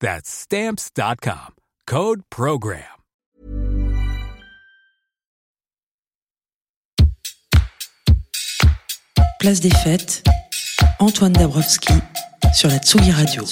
[0.00, 1.54] That's stamps.com.
[1.86, 2.82] Code program.
[9.38, 10.24] Place des fêtes,
[10.98, 11.92] Antoine Dabrowski
[12.52, 13.42] sur la Tsugi Radio.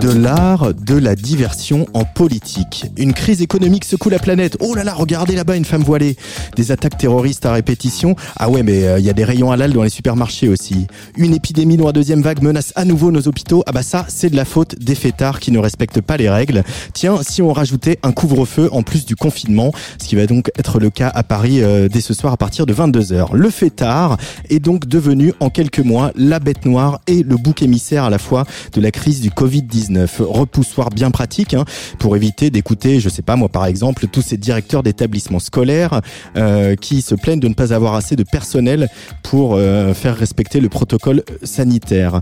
[0.00, 2.86] De l'art, de la diversion en politique.
[2.96, 4.56] Une crise économique secoue la planète.
[4.60, 6.16] Oh là là, regardez là-bas une femme voilée.
[6.56, 8.16] Des attaques terroristes à répétition.
[8.36, 10.86] Ah ouais, mais euh, il y a des rayons halal dans les supermarchés aussi.
[11.16, 13.62] Une épidémie la deuxième vague menace à nouveau nos hôpitaux.
[13.66, 16.64] Ah bah ça, c'est de la faute des fêtards qui ne respectent pas les règles.
[16.94, 20.78] Tiens, si on rajoutait un couvre-feu en plus du confinement, ce qui va donc être
[20.78, 23.34] le cas à Paris euh, dès ce soir à partir de 22h.
[23.34, 24.16] Le fêtard
[24.48, 28.18] est donc devenu en quelques mois la bête noire et le bouc émissaire à la
[28.18, 30.22] fois de la crise du Covid-19.
[30.22, 31.64] Repoussoir bien pratique hein,
[31.98, 36.00] pour éviter d'écouter, je sais pas moi par exemple, tous ces directeurs d'établissements scolaires
[36.36, 38.88] euh, qui se plaignent de ne pas avoir assez de personnel
[39.22, 42.20] pour euh, faire respecter le protocole sanitaire.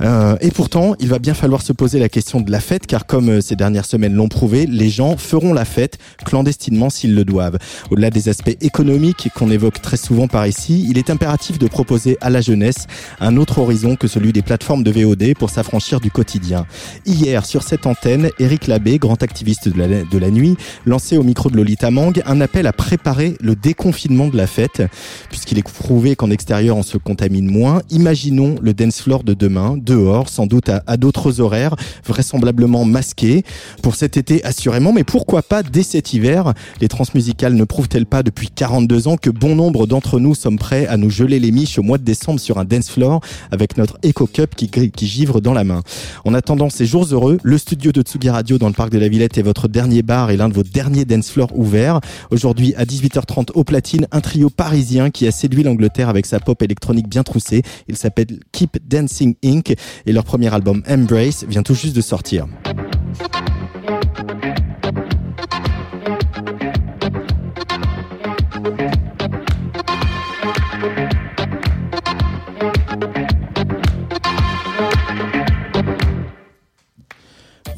[0.00, 3.06] Euh, et pourtant, il va bien falloir se poser la question de la fête car
[3.06, 7.58] comme ces dernières semaines l'ont prouvé, les gens feront la fête clandestinement s'ils le doivent.
[7.90, 12.16] Au-delà des aspects économiques qu'on évoque très souvent par ici, il est impératif de proposer
[12.20, 12.86] à la jeunesse
[13.20, 16.66] un autre horizon que celui des plateformes de VOD pour s'affranchir du quotidien.
[17.06, 21.24] Hier, sur cette antenne, Eric Labbé, grand activiste de la, de la nuit, lançait au
[21.24, 24.82] micro de Lolita Mang un appel à préparer le déconfinement de la fête,
[25.30, 27.82] puisqu'il est prouvé qu'en extérieur on se contamine moins.
[27.90, 31.74] Imaginons le dance floor de demain, dehors, sans doute à, à d'autres horaires,
[32.06, 33.44] vraisemblablement masqués,
[33.82, 36.52] pour cet été assurément, mais pourquoi pas dès cet hiver?
[36.80, 40.86] Les transmusicales ne prouvent-elles pas depuis 42 ans que bon nombre d'entre nous sommes prêts
[40.86, 43.20] à nous geler les miches au mois de décembre sur un dance floor
[43.50, 45.82] avec notre Eco Cup qui, qui givre dans la main
[46.26, 49.08] En attendant ces jours heureux, le studio de Tsugi Radio dans le parc de la
[49.08, 52.00] Villette est votre dernier bar et l'un de vos derniers dance floors ouverts.
[52.30, 56.60] Aujourd'hui à 18h30 au platine, un trio parisien qui a séduit l'Angleterre avec sa pop
[56.62, 57.62] électronique bien troussée.
[57.88, 59.74] Il s'appelle Keep Dancing Inc.
[60.06, 62.46] et leur premier album Embrace vient tout juste de sortir.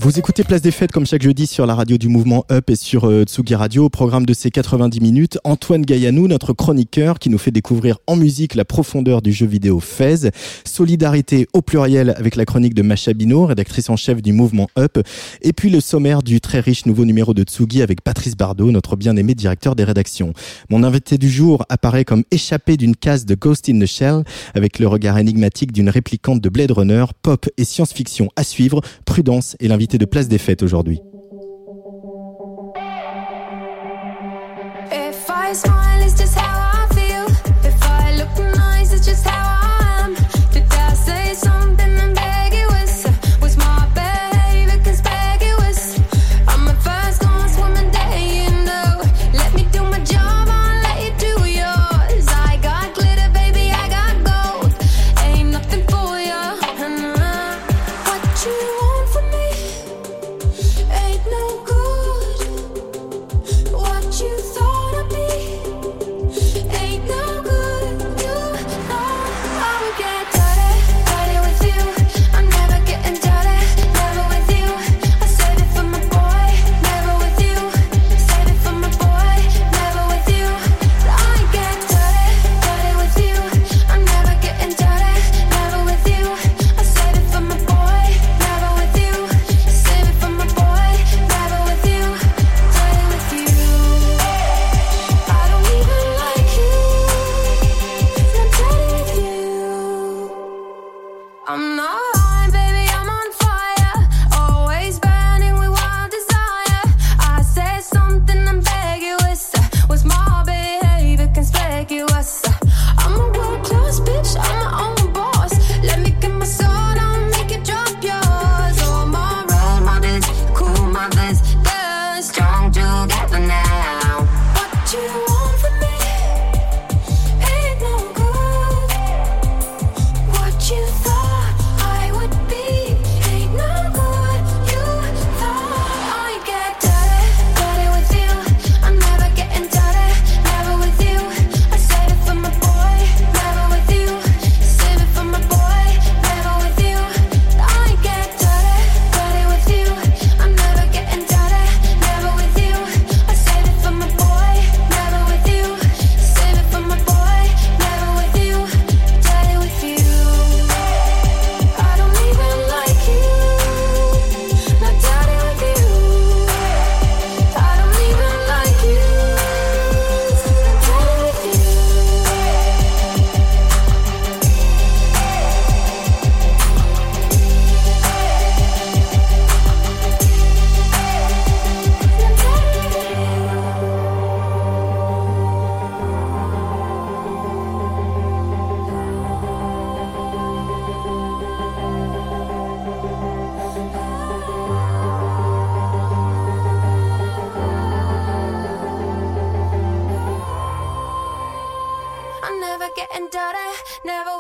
[0.04, 2.76] Vous écoutez Place des Fêtes comme chaque jeudi sur la radio du mouvement Up et
[2.76, 3.86] sur euh, Tsugi Radio.
[3.86, 8.14] Au programme de ces 90 minutes, Antoine Gaillanou, notre chroniqueur qui nous fait découvrir en
[8.14, 10.28] musique la profondeur du jeu vidéo Fez.
[10.66, 14.98] Solidarité au pluriel avec la chronique de Macha Bino, rédactrice en chef du mouvement Up.
[15.40, 18.96] Et puis le sommaire du très riche nouveau numéro de Tsugi avec Patrice Bardot, notre
[18.96, 20.34] bien-aimé directeur des rédactions.
[20.68, 24.80] Mon invité du jour apparaît comme échappé d'une case de Ghost in the Shell avec
[24.80, 28.82] le regard énigmatique d'une réplicante de Blade Runner, pop et science-fiction à suivre.
[29.06, 31.00] Prudence est de Place des Fêtes aujourd'hui.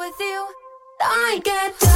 [0.06, 0.46] With you.
[1.00, 1.93] I get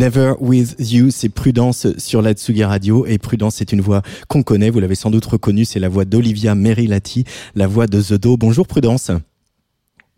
[0.00, 3.04] Never With You, c'est Prudence sur la Tsugi Radio.
[3.04, 6.06] Et Prudence, c'est une voix qu'on connaît, vous l'avez sans doute reconnue, c'est la voix
[6.06, 7.24] d'Olivia Merilati,
[7.54, 8.38] la voix de The Do.
[8.38, 9.10] Bonjour Prudence.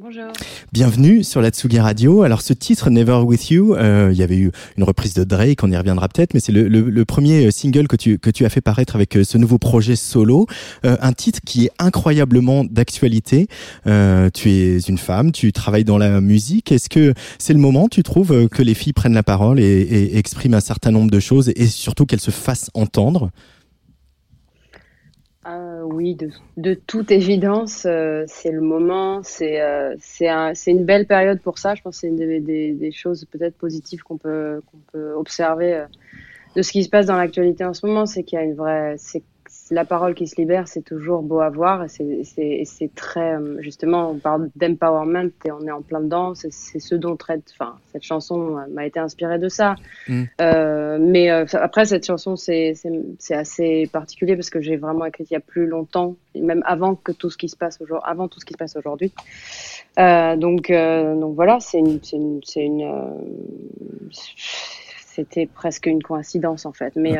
[0.02, 0.32] Bonjour.
[0.72, 2.22] Bienvenue sur la Tsugi Radio.
[2.22, 5.62] Alors ce titre Never With You, euh, il y avait eu une reprise de Drake,
[5.62, 8.44] on y reviendra peut-être, mais c'est le, le- le premier single que tu, que tu
[8.44, 10.46] as fait paraître avec euh, ce nouveau projet solo.
[10.84, 13.46] Euh, un titre qui est incroyablement d'actualité.
[13.86, 16.72] Euh, tu es une femme, tu travailles dans la musique.
[16.72, 19.64] Est-ce que c'est le moment, tu trouves, euh, que les filles prennent la parole et,
[19.64, 23.30] et expriment un certain nombre de choses et surtout qu'elles se fassent entendre?
[25.48, 30.84] Euh, oui, de, de toute évidence, euh, c'est le moment, c'est euh, c'est un- une
[30.84, 31.74] belle période pour ça.
[31.74, 35.74] Je pense c'est une des, des- des choses peut-être positives qu'on peut, qu'on peut observer
[35.74, 35.86] euh,
[36.56, 38.54] de ce qui se passe dans l'actualité en ce moment, c'est qu'il y a une
[38.54, 39.24] vraie, c'est
[39.72, 44.18] la parole qui se libère, c'est toujours beau à voir c'est- très, euh, justement, on
[44.18, 46.34] parle d'empowerment et on est en plein dedans.
[46.34, 49.76] C'est ce dont traite, enfin, cette chanson euh, m'a été inspirée de ça.
[50.08, 50.22] Mm.
[50.40, 52.74] Euh, mais euh, après, cette chanson, c'est
[53.30, 57.12] assez particulier parce que j'ai vraiment écrit il y a plus longtemps, même avant que
[57.12, 59.12] tout ce qui se passe aujourd'hui, avant tout ce qui se passe aujourd'hui.
[59.98, 62.00] Euh, donc, donc voilà, c'est une,
[62.44, 62.68] c'est
[65.06, 66.94] c'était presque une coïncidence en fait.
[66.96, 67.16] Mais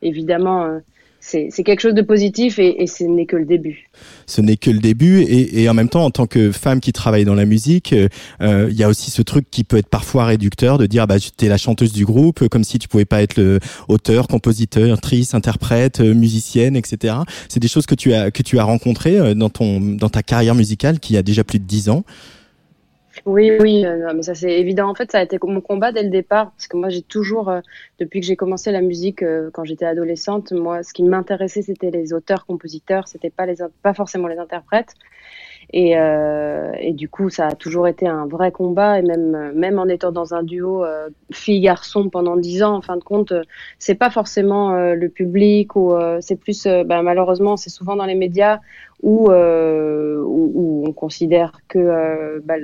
[0.00, 0.80] évidemment,
[1.20, 3.88] c'est quelque chose de positif et, et ce n'est que le début.
[4.26, 6.92] ce n'est que le début et, et en même temps en tant que femme qui
[6.92, 8.08] travaille dans la musique euh,
[8.40, 11.16] euh, il y a aussi ce truc qui peut être parfois réducteur de dire bah
[11.36, 15.34] t'es la chanteuse du groupe comme si tu pouvais pas être le auteur compositeur actrice
[15.34, 17.14] interprète euh, musicienne etc
[17.48, 20.54] c'est des choses que tu as que tu as rencontrées dans ton dans ta carrière
[20.54, 22.04] musicale qui a déjà plus de dix ans
[23.26, 24.88] Oui, oui, euh, mais ça c'est évident.
[24.88, 27.48] En fait, ça a été mon combat dès le départ, parce que moi j'ai toujours,
[27.48, 27.60] euh,
[27.98, 31.90] depuis que j'ai commencé la musique euh, quand j'étais adolescente, moi ce qui m'intéressait c'était
[31.90, 33.46] les auteurs-compositeurs, c'était pas
[33.82, 34.94] pas forcément les interprètes.
[35.72, 35.94] Et,
[36.94, 38.98] du coup, ça a toujours été un vrai combat.
[38.98, 40.84] Et même, même en étant dans un duo
[41.30, 43.32] fille-garçon pendant dix ans, en fin de compte,
[43.78, 48.58] c'est pas forcément le public ou c'est plus, bah, malheureusement, c'est souvent dans les médias
[49.02, 50.22] où, euh,
[51.00, 52.56] considère que euh, bah,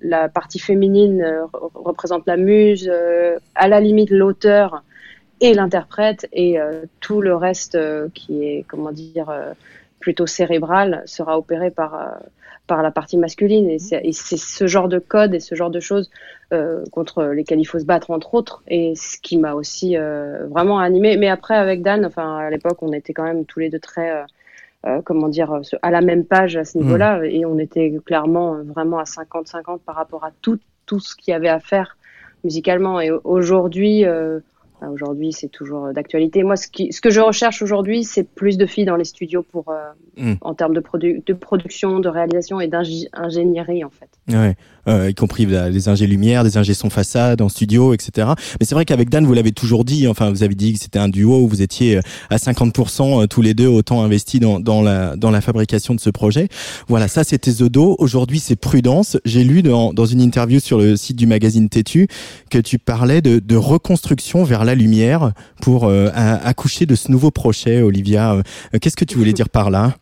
[0.00, 4.82] la, partie féminine euh, re- représente la muse, euh, à la limite l'auteur
[5.42, 6.56] et l'interprète, et
[7.00, 7.78] tout le reste
[8.14, 9.30] qui est, comment dire,
[10.00, 12.22] plutôt cérébral sera opéré par,
[12.66, 13.68] par la partie masculine.
[13.68, 16.10] Et c'est ce genre de code et ce genre de choses
[16.90, 19.98] contre lesquelles il faut se battre, entre autres, et ce qui m'a aussi
[20.48, 21.18] vraiment animé.
[21.18, 24.24] Mais après, avec Dan, enfin, à l'époque, on était quand même tous les deux très.
[24.86, 28.54] Euh, comment dire, euh, à la même page à ce niveau-là, et on était clairement
[28.54, 31.96] euh, vraiment à 50-50 par rapport à tout, tout ce qu'il y avait à faire
[32.44, 33.00] musicalement.
[33.00, 34.40] Et aujourd'hui, euh,
[34.76, 36.44] enfin, aujourd'hui, c'est toujours d'actualité.
[36.44, 39.42] Moi, ce, qui, ce que je recherche aujourd'hui, c'est plus de filles dans les studios
[39.42, 39.74] pour, euh,
[40.16, 40.34] Mm.
[40.40, 44.08] en termes de, produ de production, de réalisation et d'ingénierie, en fait.
[44.28, 44.56] Ouais,
[44.88, 48.28] euh, y compris les ingés lumière, des ingés son façade en studio, etc.
[48.60, 50.06] Mais c'est vrai qu'avec Dan, vous l'avez toujours dit.
[50.08, 52.00] Enfin, vous avez dit que c'était un duo où vous étiez euh,
[52.30, 56.00] à 50% euh, tous les deux autant investis dans, dans la dans la fabrication de
[56.00, 56.48] ce projet.
[56.88, 57.96] Voilà, ça c'était Zodo.
[57.98, 59.16] Aujourd'hui, c'est Prudence.
[59.24, 62.08] J'ai lu dans dans une interview sur le site du magazine Tétu
[62.50, 67.30] que tu parlais de, de reconstruction vers la lumière pour euh, accoucher de ce nouveau
[67.30, 68.34] projet, Olivia.
[68.34, 68.42] Euh,
[68.80, 69.96] Qu'est-ce que tu voulais dire par là?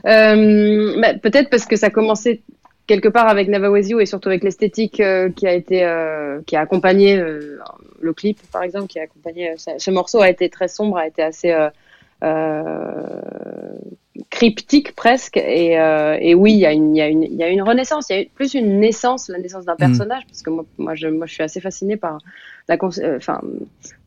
[0.06, 2.42] bah, Peut-être parce que ça commençait
[2.88, 6.62] quelque part avec You et surtout avec l'esthétique euh, qui a été euh, qui a
[6.62, 7.60] accompagné euh,
[8.00, 10.98] le clip par exemple qui a accompagné euh, ce, ce morceau a été très sombre
[10.98, 11.70] a été assez euh,
[12.24, 13.72] euh,
[14.30, 15.38] cryptique presque.
[15.38, 17.50] Et, euh, et oui il y a une il y a une il y a
[17.50, 20.66] une renaissance il y a plus une naissance la naissance d'un personnage parce que moi
[20.78, 22.20] moi je moi je suis assez fascinée par
[22.70, 23.20] euh,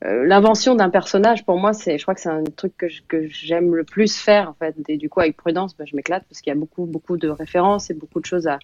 [0.04, 3.02] euh, l'invention d'un personnage pour moi c'est je crois que c'est un truc que je-
[3.06, 6.24] que j'aime le plus faire en fait et du coup avec prudence bah, je m'éclate
[6.28, 8.58] parce qu'il y a beaucoup beaucoup de références et beaucoup de choses à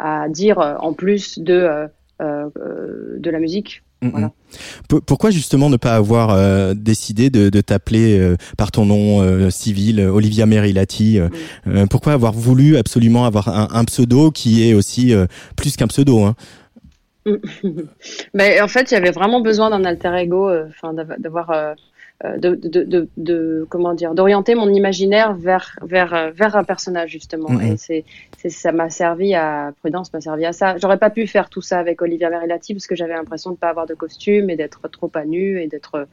[0.00, 1.86] à dire euh, en plus de euh,
[2.20, 4.26] euh, euh, de la musique Mm, Voilà.
[4.28, 5.00] mm.
[5.06, 9.50] Pourquoi justement ne pas avoir euh, décidé de, de t'appeler euh, par ton nom euh,
[9.50, 11.28] civil, Olivia Merilati euh,
[11.66, 15.26] euh, Pourquoi avoir voulu absolument avoir un, un pseudo qui est aussi euh,
[15.56, 16.36] plus qu'un pseudo hein?
[18.34, 21.74] Mais en fait, j'avais vraiment besoin d'un alter ego, euh, enfin d'av- d'avoir euh,
[22.24, 26.64] euh, de, de, de, de- comment dire d'orienter mon imaginaire vers vers euh, vers un
[26.64, 27.62] personnage justement Mhm.
[27.62, 28.04] et c'est
[28.38, 31.60] c'est ça m'a servi à Prudence m'a servi à ça j'aurais pas pu faire tout
[31.60, 34.88] ça avec Olivia Merilati parce que j'avais l'impression de pas avoir de costume et d'être
[34.88, 36.08] trop à nu et d'être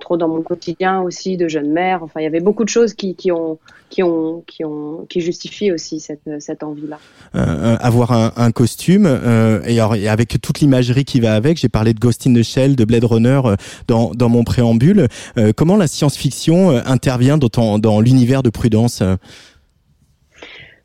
[0.00, 2.94] trop dans mon quotidien aussi de jeune mère enfin il y avait beaucoup de choses
[2.94, 3.58] qui qui ont
[3.90, 6.98] qui ont qui ont qui justifient aussi cette cette envie là
[7.34, 11.34] Euh, euh, avoir un, un costume euh, et, alors, et avec toute l'imagerie qui va
[11.34, 11.58] avec.
[11.58, 13.56] J'ai parlé de Ghost in the Shell, de Blade Runner euh,
[13.88, 15.08] dans, dans mon préambule.
[15.36, 19.16] Euh, comment la science-fiction euh, intervient dans, ton- dans l'univers de Prudence euh?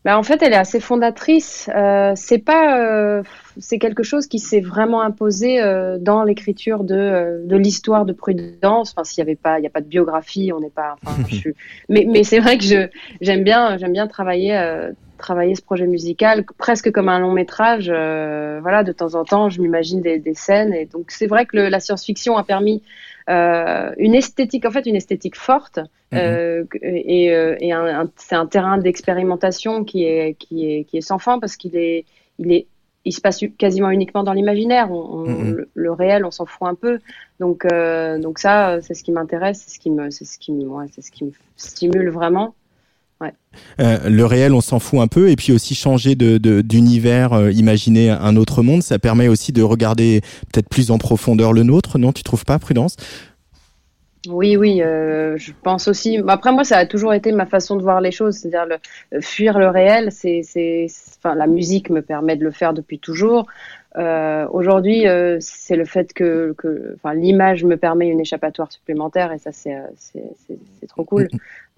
[0.03, 1.69] Bah, en fait, elle est assez fondatrice.
[1.75, 3.23] Euh, c'est pas, euh,
[3.59, 8.13] c'est quelque chose qui s'est vraiment imposé euh, dans l'écriture de, euh, de l'histoire de
[8.13, 8.93] Prudence.
[8.95, 10.95] Enfin, s'il y avait pas, il y a pas de biographie, on n'est pas.
[11.03, 11.53] Enfin, je suis-
[11.89, 12.87] Mais, mais c'est vrai que je,
[13.21, 17.91] j'aime bien, j'aime bien travailler, euh, travailler ce projet musical presque comme un long métrage.
[17.93, 21.45] euh, voilà, de temps en temps, je m'imagine des, des scènes et donc c'est vrai
[21.45, 22.81] que le- la science-fiction a permis
[23.29, 25.79] euh, une esthétique, en fait, une esthétique forte.
[26.13, 27.71] Euh, et et
[28.17, 32.05] c'est un terrain d'expérimentation qui est, qui, est, qui est sans fin parce qu'il est,
[32.39, 32.65] il est,
[33.05, 34.91] il se passe quasiment uniquement dans l'imaginaire.
[34.91, 34.95] On,
[35.29, 36.99] on- le, le réel, on s'en fout un peu.
[37.39, 40.37] Donc, euh, donc ça, euh, c'est ce qui m'intéresse, c'est ce qui me, c'est ce
[40.37, 42.53] qui me, ouais, c'est ce qui me stimule vraiment.
[43.79, 47.33] Euh, le réel, on s'en fout un peu, et puis aussi changer de de- d'univers,
[47.33, 51.63] euh, imaginer un autre monde, ça permet aussi de regarder peut-être plus en profondeur le
[51.63, 52.13] nôtre, non?
[52.13, 52.95] Tu trouves pas, Prudence?
[54.29, 56.21] Oui, oui, euh, je pense aussi.
[56.27, 58.75] Après, moi, ça a toujours été ma façon de voir les choses, c'est-à-dire le,
[59.17, 60.11] euh, fuir le réel.
[60.11, 60.85] C'est, c'est,
[61.17, 63.47] enfin, la musique me permet de le faire depuis toujours.
[63.97, 69.31] Euh, aujourd'hui, euh, c'est le fait que, que, enfin, l'image me permet une échappatoire supplémentaire,
[69.33, 71.27] et ça, c'est, euh, c'est, c'est, c'est trop cool.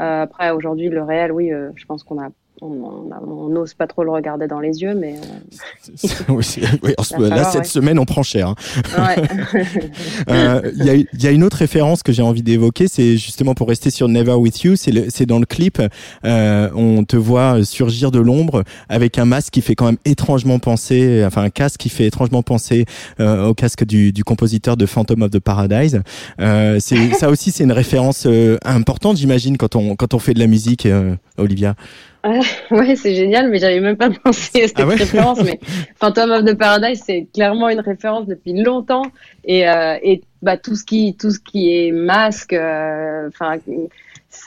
[0.02, 2.28] Euh, après, aujourd'hui, le réel, oui, euh, je pense qu'on a,
[2.62, 7.62] on, n'ose pas trop le regarder dans les yeux, mais euh, Oui, là, falloir, cette
[7.62, 7.68] ouais.
[7.68, 8.50] semaine, on prend cher.
[8.50, 8.56] hein.
[8.98, 9.24] ouais.
[10.30, 13.18] Euh, Il y, a, il y a une autre référence que j'ai envie d'évoquer, c'est
[13.18, 15.82] justement pour rester sur Never With You, c'est dans le clip,
[16.26, 20.60] euh, on te voit surgir de l'ombre avec un masque qui fait quand même étrangement
[20.60, 22.86] penser, enfin un casque qui fait étrangement penser
[23.20, 26.02] euh, au casque du, du compositeur de Phantom of the Paradise.
[26.40, 30.40] Euh, ça aussi, c'est une référence euh, importante, j'imagine, quand on quand on fait de
[30.40, 31.16] la musique, euh,
[32.24, 32.42] Olivia.
[32.72, 35.42] Ouais, c'est génial, mais j'avais même pas pensé à cette Ah ouais référence.
[35.44, 35.60] Mais
[36.00, 39.06] Phantom of the Paradise, c'est clairement une référence depuis longtemps.
[39.46, 43.58] Et, euh, et bah, tout ce qui, tout ce qui est masque, euh, enfin,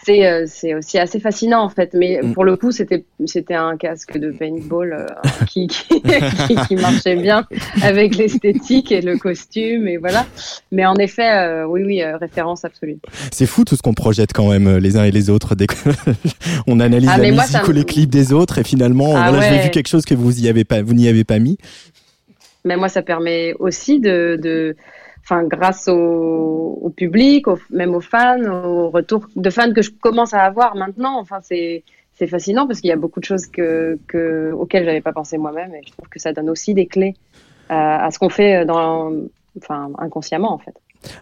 [0.07, 1.91] c'est, euh, c'est aussi assez fascinant en fait.
[1.95, 2.33] Mais Mm.
[2.33, 5.07] pour le coup, c'était, c'était un casque de paintball euh,
[5.49, 7.45] qui, qui, qui, qui marchait bien
[7.83, 10.25] avec l'esthétique et le costume et voilà.
[10.71, 12.99] Mais en effet, euh, oui, oui, référence absolue.
[13.33, 15.91] C'est fou tout ce qu'on projette quand même les uns et les autres dès qu'on
[16.69, 19.51] on analyse Ah, la moi, musique ou les clips des autres et finalement Ah voilà,
[19.51, 19.63] ouais.
[19.65, 21.59] vu quelque chose que vous y avez pas vous n'y avez pas mis.
[22.65, 24.77] Mais moi, ça permet aussi de, de
[25.27, 29.91] enfin, grâce au, au public, au- même aux fans, au retour de fans que je
[29.91, 31.19] commence à avoir maintenant.
[31.19, 35.03] Enfin, c'est, c'est fascinant parce qu'il y a beaucoup de choses que, que, auxquelles j'avais
[35.03, 37.15] pas pensé moi-même et je trouve que ça donne aussi des clés
[37.69, 39.13] à, à ce qu'on fait dans,
[39.59, 40.75] enfin, inconsciemment, en fait.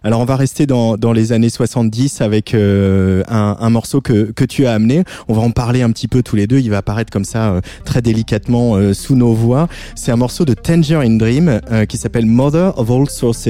[0.02, 4.32] Alors on va rester dans, dans les années 70 avec euh, un, un morceau que,
[4.32, 5.04] que tu as amené.
[5.28, 6.58] On va en parler un petit peu tous les deux.
[6.58, 9.68] Il va apparaître comme ça euh, très délicatement euh, sous nos voix.
[9.94, 13.48] C'est un morceau de Tangerine Dream euh, qui s'appelle Mother of All Sources,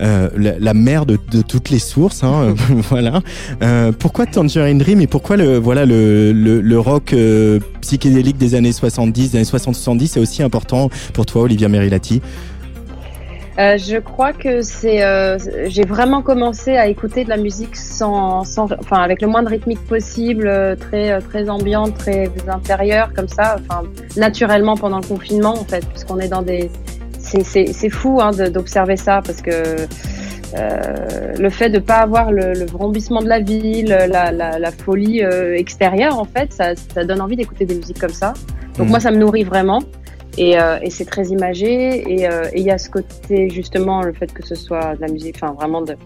[0.00, 2.24] euh, la, la mère de, de toutes les sources.
[2.24, 2.54] Hein,
[2.90, 3.20] voilà.
[3.62, 8.54] Euh, pourquoi Tangerine Dream et pourquoi le voilà le, le, le rock euh, psychédélique des
[8.54, 12.20] années 70, des années 60-70 est aussi important pour toi, Olivia Merilati?
[13.58, 18.44] Euh, je crois que c'est, euh, j'ai vraiment commencé à écouter de la musique sans,
[18.44, 23.10] sans, enfin, avec le moins de rythmique possible, euh, très, euh, très ambiante, très intérieure,
[23.14, 23.82] comme ça, enfin,
[24.16, 26.70] naturellement pendant le confinement, en fait, puisqu'on est dans des,
[27.18, 29.50] c'est, c'est, c'est fou, hein, d'observer ça, parce que,
[30.56, 30.80] euh,
[31.38, 35.22] le fait de pas avoir le, le vrombissement de la ville, la, la, la folie
[35.24, 38.32] euh, extérieure, en fait, ça, ça donne envie d'écouter des musiques comme ça.
[38.78, 38.90] Donc Mhm.
[38.90, 39.80] moi, ça me nourrit vraiment.
[40.38, 42.12] Et, euh, et c'est très imagé.
[42.12, 45.00] Et euh, et il y a ce côté, justement, le fait que ce soit de
[45.00, 45.96] la musique, enfin vraiment de,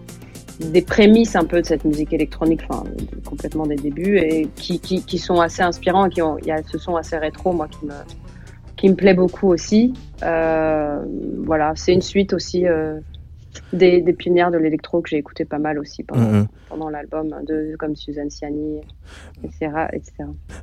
[0.59, 2.83] des prémices un peu de cette musique électronique, enfin
[3.25, 6.51] complètement des débuts, et qui, qui, qui sont assez inspirants et qui ont, il y
[6.51, 7.93] a ce son assez rétro, moi, qui me,
[8.77, 9.93] qui me plaît beaucoup aussi.
[10.23, 11.03] Euh,
[11.43, 12.99] voilà, c'est une suite aussi euh,
[13.75, 16.47] des, des pionnières de l'électro que j'ai écouté pas mal aussi pendant, Mhm.
[16.69, 18.79] pendant l'album, de, comme Suzanne Ciani,
[19.43, 19.71] etc.
[19.93, 20.11] etc.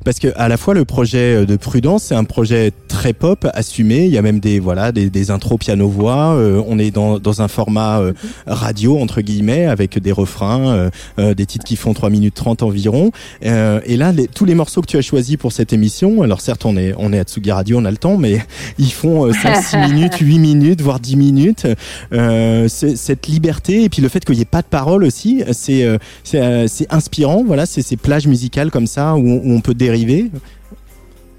[0.05, 4.05] Parce que à la fois le projet de Prudence, c'est un projet très pop, assumé.
[4.07, 6.35] Il y a même des voilà des, des intros piano voix.
[6.35, 8.13] Euh, on est dans, dans un format euh,
[8.47, 12.63] radio entre guillemets avec des refrains, euh, euh, des titres qui font 3 minutes 30
[12.63, 13.11] environ.
[13.45, 16.41] Euh, et là, les- tous les morceaux que tu as choisis pour cette émission, alors
[16.41, 18.39] certes on est on est à Tsugi Radio, on a le temps, mais
[18.79, 21.67] ils font 5, 6 minutes, 8 minutes, voire 10 minutes.
[22.13, 25.43] Euh, ce- cette liberté et puis le fait qu'il n'y ait pas de parole aussi,
[25.53, 25.99] c'est euh,
[26.35, 27.43] euh, c'est inspirant.
[27.45, 30.31] Voilà, c'est ces plages musicales comme ça où, on- peut dériver.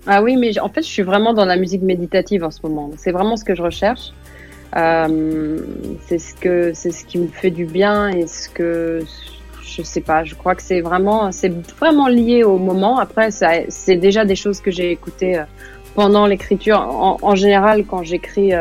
[0.07, 2.91] Ah oui, mais en fait, je suis vraiment dans la musique méditative en ce moment.
[2.97, 4.13] C'est vraiment ce que je recherche.
[4.75, 5.59] Euh,
[6.07, 9.01] c'est ce que c'est ce qui me fait du bien et ce que
[9.61, 10.23] je sais pas.
[10.23, 12.97] Je crois que c'est vraiment c'est vraiment lié au moment.
[12.97, 15.43] Après, c'est déjà des choses que j'ai écoutées
[15.95, 16.79] pendant l'écriture.
[16.79, 18.51] En, général, quand j'écris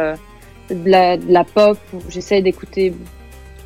[0.73, 2.95] de, la, pop, j'essaie d'écouter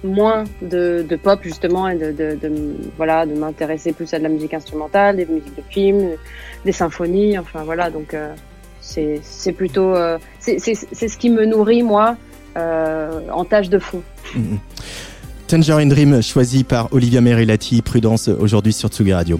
[0.04, 2.52] moins de, de pop justement et de, de,
[2.96, 6.10] voilà de m'intéresser plus à de la musique instrumentale, des musiques de films,
[6.64, 8.34] des symphonies, enfin voilà, donc euh,
[8.80, 12.16] c'est c'est plutôt euh, c'est ce qui me nourrit moi
[12.56, 14.02] euh, en tâche de fond.
[14.34, 14.58] Mhm.
[15.48, 19.38] Tangerine Dream choisi par Olivia Merilati, Prudence aujourd'hui sur Tsugi Radio.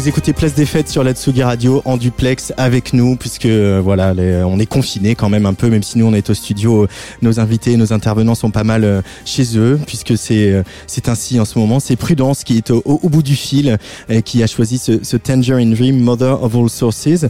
[0.00, 3.82] Vous écoutez Place des Fêtes sur la Tsugi Radio en duplex avec nous puisque euh,
[3.84, 4.14] voilà,
[4.46, 6.88] on est confinés quand même un peu même si nous on est au studio, euh,
[7.20, 11.44] nos invités, nos intervenants sont pas mal euh, chez eux puisque c'est c'est ainsi en
[11.44, 11.80] ce moment.
[11.80, 13.76] C'est Prudence qui est au, bout du fil
[14.08, 17.26] et qui a choisi ce, ce Tangerine Dream, Mother of All Sources.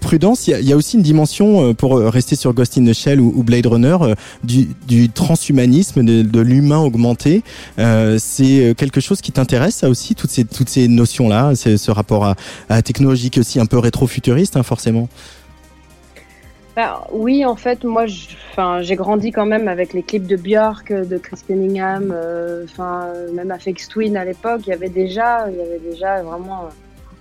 [0.00, 2.94] Prudence, il y a, y a aussi une dimension pour rester sur Ghost in the
[2.94, 3.98] Shell ou, Blade Runner
[4.42, 7.42] du, du transhumanisme, de, de l'humain augmenté.
[7.76, 12.24] C'est quelque chose qui t'intéresse, ça aussi, toutes ces toutes ces notions là, ce rapport
[12.24, 12.36] à,
[12.68, 15.08] à la technologie qui est aussi un peu rétro-futuriste, hein, forcément.
[16.76, 21.16] Bah, oui, en fait, moi, j'ai grandi quand même avec les clips de Björk, de
[21.16, 25.60] Chris Cunningham, euh, enfin, même Afex Twin à l'époque, il y avait déjà, il y
[25.62, 26.68] avait déjà vraiment, euh,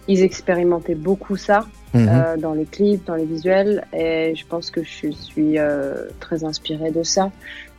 [0.09, 2.09] ils expérimentaient beaucoup ça Mhm.
[2.09, 6.43] euh, dans les clips, dans les visuels, et je pense que je suis euh, très
[6.43, 7.31] inspirée de ça.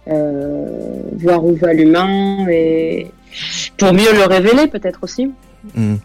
[0.09, 3.11] Euh, voir où va l'humain et
[3.77, 5.31] pour mieux le révéler peut-être aussi.
[5.75, 5.99] Mhm.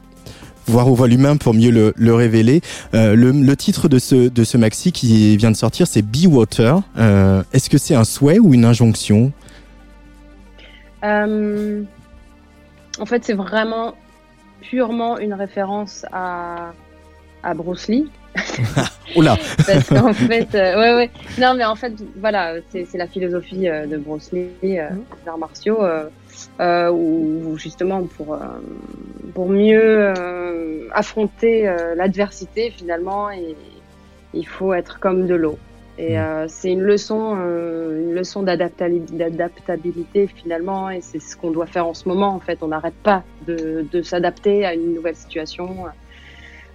[0.71, 2.61] Voir où voit l'humain pour mieux le, le révéler.
[2.93, 6.27] Euh, le, le titre de ce, de ce maxi qui vient de sortir, c'est Be
[6.27, 6.81] Water.
[6.97, 9.33] Euh, Est-ce que c'est un souhait ou une injonction?
[11.03, 11.83] Euh,
[12.99, 13.95] en fait, c'est vraiment
[14.61, 16.71] purement une référence à,
[17.43, 18.09] à Bruce Lee.
[19.17, 19.35] Oh là
[19.67, 21.11] Parce qu'en fait, euh, ouais, ouais.
[21.37, 25.37] Non, mais en fait, voilà, c'est c'est la philosophie de Bruce Lee, euh, des arts
[25.37, 25.83] martiaux,
[26.59, 28.39] euh, où justement pour euh,
[29.33, 33.55] pour mieux euh, affronter euh, l'adversité finalement, et,
[34.33, 35.57] il faut être comme de l'eau.
[35.97, 36.23] Et Mhm.
[36.23, 41.85] euh, c'est une leçon, euh, une leçon d'adaptabilité finalement, et c'est ce qu'on doit faire
[41.85, 42.29] en ce moment.
[42.29, 45.85] En fait, on n'arrête pas de, de s'adapter à une nouvelle situation.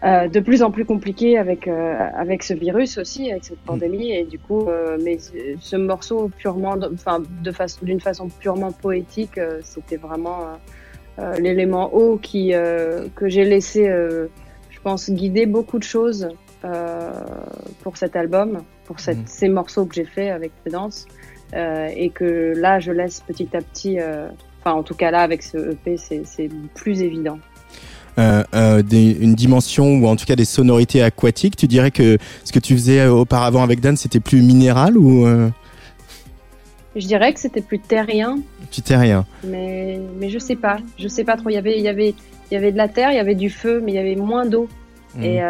[0.05, 4.13] Euh, de plus en plus compliquée avec euh, avec ce virus aussi, avec cette pandémie,
[4.13, 8.73] et du coup, euh, mais ce, ce morceau purement, enfin de façon d'une façon purement
[8.73, 14.27] poétique, euh, c'était vraiment euh, euh, l'élément haut qui euh, que j'ai laissé, euh,
[14.71, 16.29] je pense, guider beaucoup de choses
[16.67, 17.11] euh,
[17.83, 19.27] pour cet album, pour cette, Mhm.
[19.27, 21.07] ces morceaux que j'ai fait avec Prudence,
[21.55, 24.29] euh, et que là, je laisse petit à petit, euh,
[24.61, 27.39] enfin en tout cas là avec ce EP, c'est plus évident.
[28.19, 31.57] Euh, euh, des- une dimension ou en tout cas des sonorités aquatiques.
[31.57, 35.27] Tu dirais que ce que tu faisais euh, auparavant avec Dan, c'était plus minéral ou
[36.97, 38.39] Je dirais que c'était plus terrien,
[38.71, 41.51] tu t'es rien mais mais je sais pas, je sais pas trop.
[41.51, 42.15] Il y avait il y avait
[42.51, 44.17] il y avait de la terre, il y avait du feu, mais il y avait
[44.17, 44.69] moins d'eau.
[45.17, 45.23] Mhm.
[45.25, 45.43] Et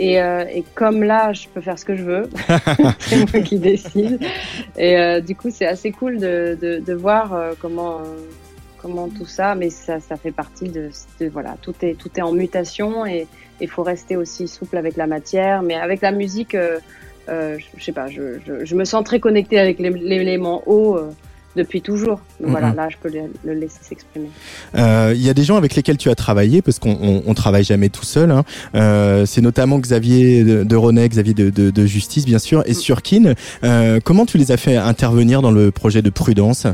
[0.00, 2.30] et, euh, et comme là, je peux faire ce que je veux,
[3.00, 4.20] c'est moi qui décide.
[4.76, 7.98] Et euh, du coup, c'est assez cool de de, de voir euh, comment
[8.80, 12.22] comment tout ça, mais ça ça fait partie de, de voilà, tout est tout est
[12.22, 13.26] en mutation et
[13.60, 16.54] il faut rester aussi souple avec la matière, mais avec la musique.
[16.54, 16.78] euh,
[17.28, 20.62] euh, je, je sais pas, je, je, je me sens très connectée avec l'é- l'élément
[20.66, 21.10] eau euh,
[21.56, 22.20] depuis toujours.
[22.40, 22.76] Donc voilà, Mhm.
[22.76, 24.28] là, je peux le, le laisser s'exprimer.
[24.76, 27.34] Euh, Il y a des gens avec lesquels tu as travaillé parce qu'on on, on
[27.34, 28.30] travaille jamais tout seul.
[28.30, 28.44] Hein.
[28.74, 32.72] Euh, c'est notamment Xavier de, de René, Xavier de, de, de Justice bien sûr, et
[32.74, 33.34] Surkin.
[33.62, 36.66] Euh, comment tu les as fait intervenir dans le projet de Prudence?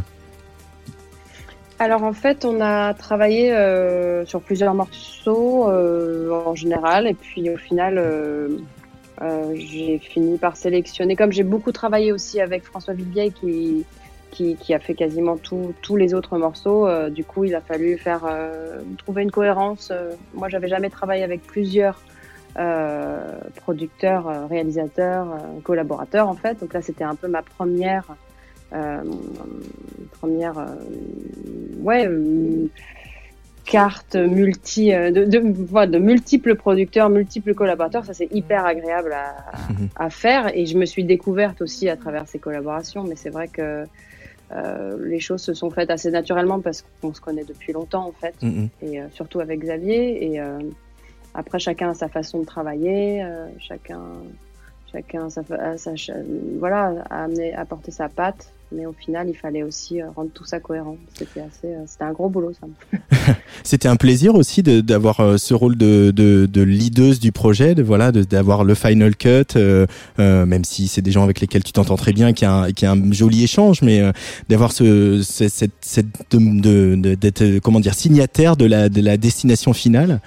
[1.79, 7.51] Alors en fait, on a travaillé euh, sur plusieurs morceaux euh, en général, et puis
[7.51, 8.49] au final, euh,
[9.23, 11.17] euh, j'ai fini par sélectionner.
[11.17, 13.85] Comme j'ai beaucoup travaillé aussi avec François Villevieille qui,
[14.31, 17.61] qui, qui a fait quasiment tout- tous les autres morceaux, euh, du coup, il a
[17.61, 19.93] fallu faire euh, trouver une cohérence.
[20.33, 22.01] Moi, j'avais jamais travaillé avec plusieurs
[23.57, 25.27] producteurs, réalisateurs,
[25.65, 26.61] collaborateurs en fait.
[26.61, 28.05] Donc là, c'était un peu ma première.
[28.75, 29.03] Euh,
[30.21, 30.75] première euh,
[31.81, 32.67] ouais euh,
[33.65, 39.37] carte multi de, de, de multiples producteurs multiples collaborateurs ça c'est hyper agréable à,
[39.97, 40.57] à faire.
[40.57, 43.05] Et je me suis découverte aussi à travers ces collaborations.
[43.05, 43.85] Mais c'est vrai que
[44.53, 48.13] euh, les choses se sont faites assez naturellement parce qu'on se connaît depuis longtemps en
[48.13, 48.35] fait.
[48.43, 48.69] Mhm.
[48.83, 50.33] et euh, surtout avec Xavier.
[50.33, 50.59] Et euh,
[51.35, 53.25] après chacun a sa façon de travailler
[53.59, 54.01] chacun
[54.93, 55.93] chacun sa, a sa
[56.61, 60.44] voilà a amené apporté sa patte mais au final il fallait aussi euh, rendre tout
[60.44, 62.66] ça cohérent c'était assez euh, c'était un gros boulot ça
[63.62, 67.83] C'était un plaisir aussi d'avoir euh, ce rôle de, de, de leaduse du projet, de
[67.83, 69.87] voilà, de- d'avoir le final cut, euh,
[70.18, 72.85] euh, même si c'est des gens avec lesquels tu t'entends très bien, qui a qui
[72.85, 74.12] a un joli échange, mais euh,
[74.50, 79.72] d'avoir ce, ce- cette, cette de, d'être comment dire signataire de la de la destination
[79.72, 80.20] finale.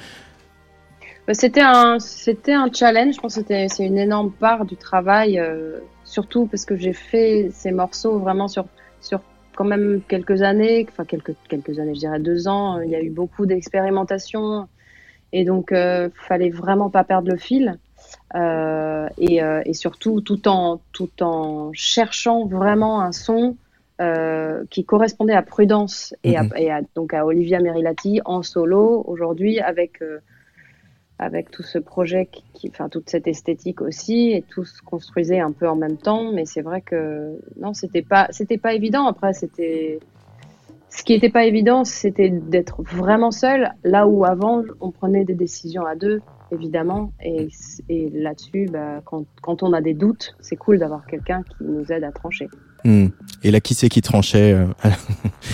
[1.28, 3.16] Bah, C'était un, c'était un challenge.
[3.16, 5.40] Je pense que c'est une énorme part du travail,
[6.08, 8.66] surtout parce que j'ai fait ces morceaux vraiment sur,
[9.02, 9.20] sur
[9.56, 12.80] quand même quelques années, enfin quelques, quelques années, je dirais deux ans.
[12.82, 14.68] Il y a eu beaucoup d'expérimentation
[15.34, 17.78] et donc euh, fallait vraiment pas perdre le fil.
[18.36, 23.58] Euh, et, euh, et surtout tout en, tout en cherchant vraiment un son
[24.00, 26.52] euh, qui correspondait à Prudence et, à, Mhm.
[26.56, 30.02] et à- donc à Olivia Merilati en solo aujourd'hui avec
[31.20, 35.52] avec tout ce projet, qui, enfin toute cette esthétique aussi, et tout se construisait un
[35.52, 36.32] peu en même temps.
[36.32, 39.08] Mais c'est vrai que non, c'était pas, c'était pas évident.
[39.08, 40.00] Après, c'était
[40.90, 43.74] ce qui était pas évident, c'était d'être vraiment seul.
[43.84, 46.22] Là où avant, on prenait des décisions à deux,
[46.52, 47.12] évidemment.
[47.24, 47.48] Et,
[47.90, 51.92] et là-dessus, bah, quand, quand on a des doutes, c'est cool d'avoir quelqu'un qui nous
[51.92, 52.48] aide à trancher.
[52.84, 53.08] Hmm.
[53.44, 54.66] Et là, qui c'est qui tranchait euh,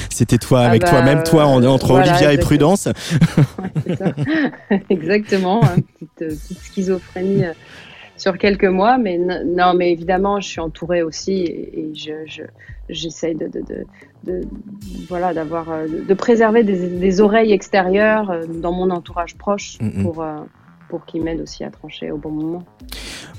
[0.10, 2.38] C'était toi, Ah avec bah, toi-même, toi, en- entre voilà, Olivia et.
[2.38, 2.88] Prudence.
[3.60, 4.12] Ouais, c'est ça.
[4.90, 7.54] Exactement, petite, euh, petite schizophrénie euh,
[8.18, 12.44] sur quelques mois, mais non, mais évidemment, je suis entourée aussi et, je, je,
[12.90, 13.86] j'essaye de, de, de,
[14.26, 14.48] de-
[15.10, 15.66] voilà, d'avoir,
[16.08, 20.04] de, préserver des, des oreilles extérieures dans mon entourage proche Mhm.
[20.04, 20.24] pour,
[20.94, 22.64] pour qu'ils m'aident aussi à trancher au bon moment.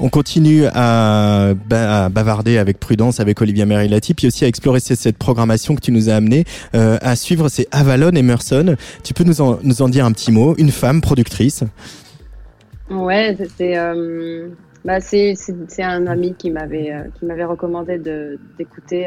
[0.00, 4.80] On continue à, ba- à bavarder avec prudence avec Olivia Merilati, puis aussi à explorer
[4.80, 6.42] cette, programmation que tu nous as amenée.
[6.74, 8.74] Euh, à suivre, c'est Avalon Emerson.
[9.04, 11.62] Tu peux nous en, nous en dire un petit mot Une femme productrice?
[12.90, 14.48] Ouais, c'est euh,
[14.84, 15.36] bah c'est
[15.78, 18.00] un ami qui m'avait euh, recommandé
[18.58, 19.06] d'écouter.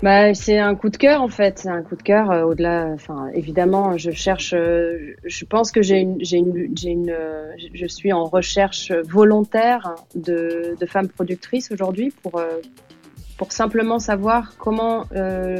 [0.00, 2.86] Bah c'est un coup de cœur en fait, c'est un coup de cœur euh, au-delà.
[2.94, 4.52] Enfin évidemment, je cherche.
[4.54, 8.92] euh, je pense que j'ai une j'ai une j'ai une euh, je suis en recherche
[8.92, 12.60] volontaire de de femmes productrices aujourd'hui pour euh,
[13.38, 15.58] pour simplement savoir comment euh,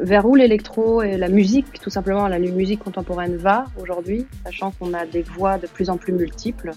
[0.00, 4.94] vers où l'électro et la musique, tout simplement la musique contemporaine va aujourd'hui, sachant qu'on
[4.94, 6.70] a des voix de plus en plus multiples,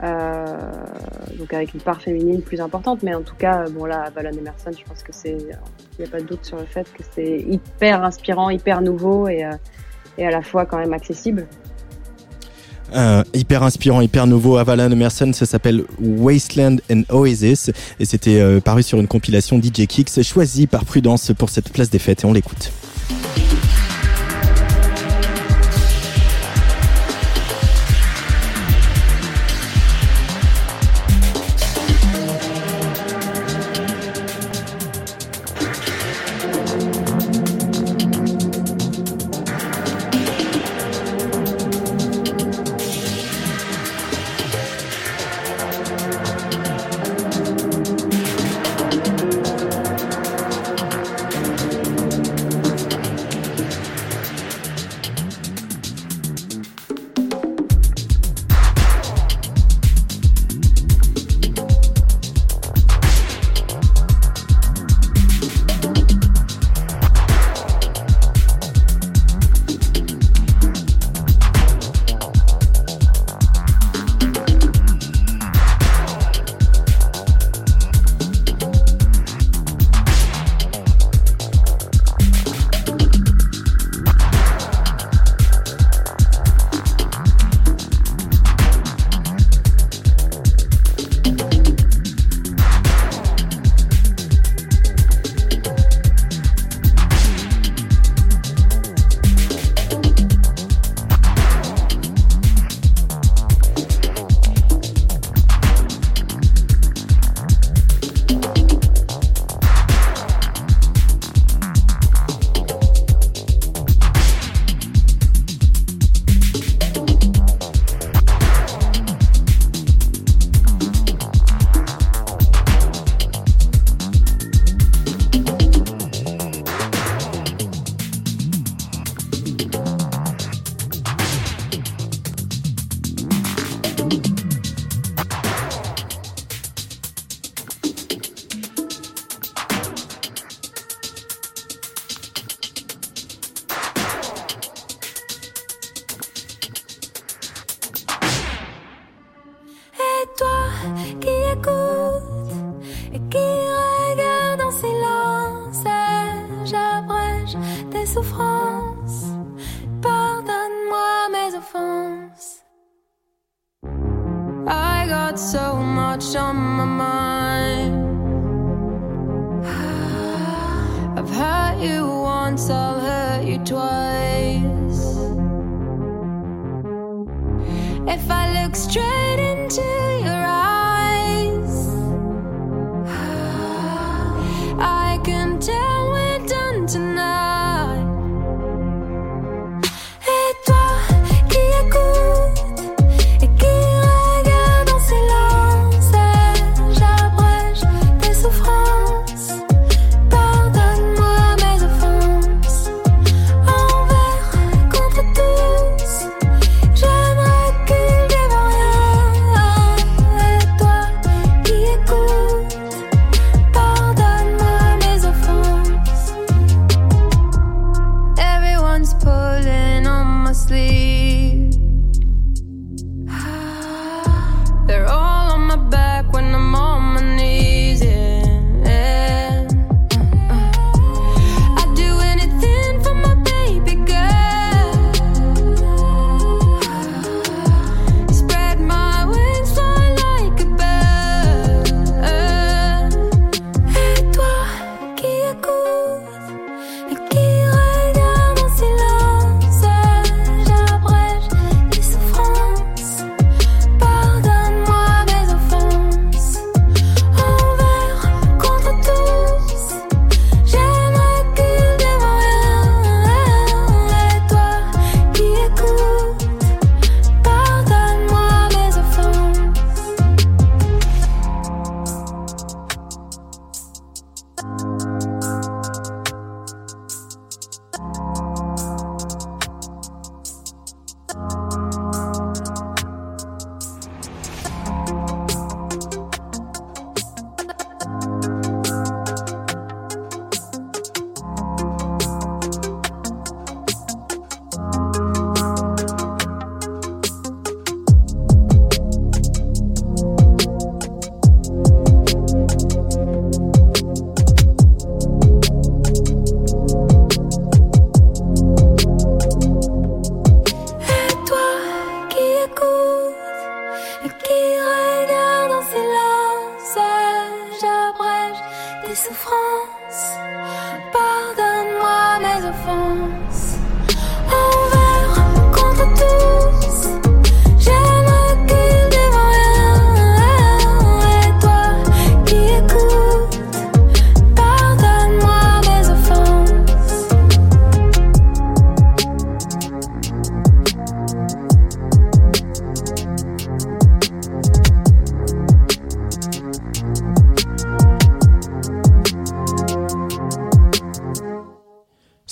[0.00, 4.70] donc avec une part féminine plus importante, mais en tout cas, bon là, Valon Emerson,
[4.78, 7.40] je pense que c'est, il n'y a pas de doute sur le fait que c'est
[7.40, 9.52] hyper inspirant, hyper nouveau et, euh,
[10.18, 11.46] et à la fois quand même accessible.
[12.94, 14.58] Euh, hyper inspirant, hyper nouveau.
[14.58, 17.70] Avalon Emerson, ça s'appelle Wasteland and Oasis.
[17.98, 21.90] Et c'était euh, paru sur une compilation DJ Kicks, choisie par prudence pour cette place
[21.90, 22.22] des fêtes.
[22.22, 22.70] Et on l'écoute.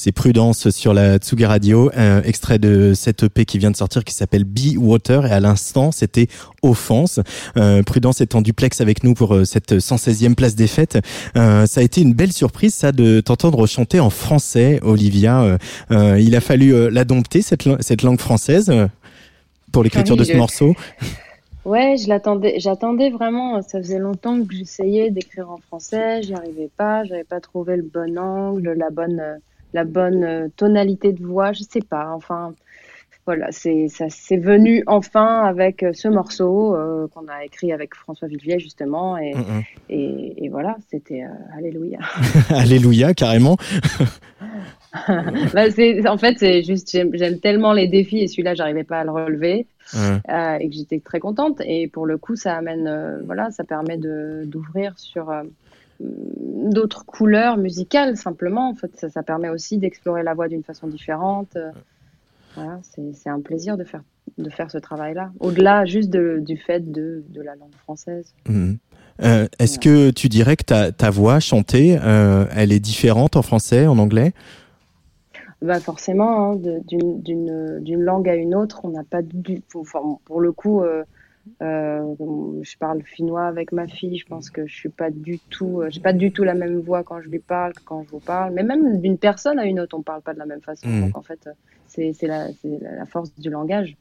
[0.05, 4.05] C'est Prudence sur la Tsuga Radio, un extrait de cette EP qui vient de sortir
[4.05, 6.27] qui s'appelle Be Water et à l'instant c'était
[6.61, 7.21] Offense.
[7.57, 10.99] Euh, Prudence est en duplex avec nous pour euh, cette 116e place des fêtes.
[11.39, 15.57] Euh, ça a été une belle surprise ça de t'entendre chanter en français, Olivia.
[15.91, 18.71] Euh, il a fallu la dompter cette, cette langue française
[19.73, 20.75] pour l'écriture Ah de ce je- morceau.
[21.65, 23.63] Ouais, je l'attendais, j'attendais vraiment.
[23.63, 27.83] Ça faisait longtemps que j'essayais d'écrire en français, j'y arrivais pas, j'avais pas trouvé le
[27.91, 29.23] bon angle, la bonne,
[29.75, 32.13] la bonne euh, tonalité de voix, je sais pas.
[32.15, 32.55] Enfin,
[33.27, 37.95] voilà, c'est ça, c'est venu enfin avec euh, ce morceau euh, qu'on a écrit avec
[37.95, 39.63] François Villiers justement, et, Mm, mm.
[39.89, 41.99] et, et voilà, c'était euh, alléluia.
[42.51, 43.57] Alléluia, carrément.
[45.53, 45.65] Bah,
[46.07, 49.67] en fait, c'est juste, j'aime, tellement les défis et celui-là, j'arrivais pas à le relever.
[49.97, 51.61] Euh, et que j'étais très contente.
[51.65, 55.33] Et pour le coup, ça amène, voilà, ça permet d'ouvrir sur
[56.01, 58.69] d'autres couleurs musicales simplement.
[58.71, 61.57] En fait, ça, ça permet aussi d'explorer la voix d'une façon différente.
[62.57, 64.03] Voilà, c'est un plaisir de faire
[64.39, 65.31] de faire ce travail-là.
[65.39, 68.33] Au-delà juste de- du fait de, de la langue française.
[68.49, 68.75] mm.
[69.23, 73.43] Euh, Est-ce que tu dirais que ta, ta voix chantée, euh, elle est différente en
[73.43, 74.33] français, en anglais?
[75.63, 80.53] Bah forcément, hein, d'une langue à une autre, on n'a pas du enfin, pour le
[80.53, 80.83] coup.
[80.83, 81.05] euh,
[81.63, 82.03] Euh,
[82.63, 84.19] je parle finnois avec ma fille.
[84.19, 86.81] Je pense que je suis pas du tout, euh, j'ai pas du tout la même
[86.81, 88.53] voix quand je lui parle que quand je vous parle.
[88.55, 90.89] Mais même d'une personne à une autre, on parle pas de la même façon.
[90.89, 91.07] Mhm.
[91.07, 91.51] Donc en fait, euh,
[91.87, 92.49] c'est c'est la,
[93.07, 93.97] force du langage.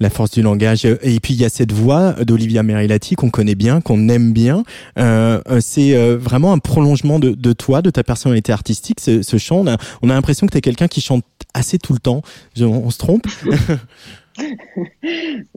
[0.00, 0.84] La force du langage.
[0.84, 4.64] Et puis il y a cette voix d'Olivia Merilati qu'on connaît bien, qu'on aime bien.
[4.98, 9.22] Euh, euh, c'est euh, vraiment un prolongement de, de toi, de ta personnalité artistique, ce,
[9.22, 9.58] ce chant.
[9.58, 12.22] On a, on a l'impression que tu es quelqu'un qui chante assez tout le temps.
[12.56, 13.26] Je- on, on se trompe?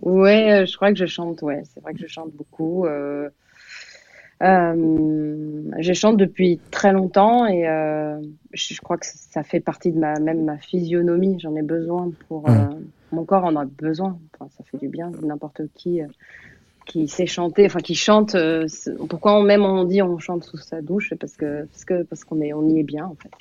[0.02, 1.42] Ouais, euh, je crois que je chante.
[1.42, 2.86] Ouais, c'est vrai que je chante beaucoup.
[2.86, 3.30] Euh,
[4.42, 8.20] euh, je chante depuis très longtemps et euh,
[8.54, 11.40] je, je crois que ça fait partie de ma même ma physionomie.
[11.40, 12.54] J'en ai besoin pour euh,
[13.12, 14.20] mon corps en a besoin.
[14.34, 15.12] Enfin, ça fait du bien.
[15.22, 16.02] N'importe qui
[16.86, 18.36] qui sait chanter, enfin qui chante.
[18.36, 18.68] euh,
[19.08, 22.24] pourquoi on, même on dit on chante sous sa douche parce que parce que parce
[22.24, 23.32] qu'on est on y est bien en fait.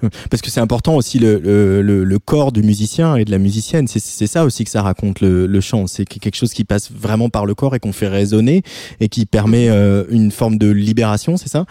[0.30, 3.88] Parce que c'est important aussi le, le, le, corps du musicien et de la musicienne.
[3.88, 5.86] C'est, c'est ça aussi que ça raconte le, le chant.
[5.86, 8.62] C'est quelque chose qui passe vraiment par le corps et qu'on fait résonner
[9.00, 11.66] et qui permet euh, une forme de libération, c'est ça?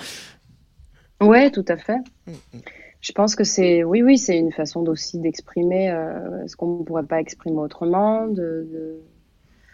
[1.22, 1.98] Ouais, tout à fait.
[3.02, 6.84] Je pense que c'est, oui, oui, c'est une façon aussi d'exprimer euh, ce qu'on ne
[6.84, 8.28] pourrait pas exprimer autrement.
[8.28, 9.00] De, de-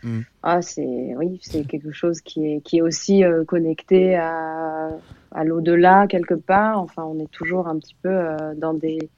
[0.03, 0.19] Mm.
[0.43, 4.89] Ah, c'est, oui, c'est quelque chose qui est, qui est aussi euh, connecté à,
[5.31, 6.79] à l'au-delà quelque part.
[6.79, 9.09] Enfin, on est toujours un petit peu euh, dans des,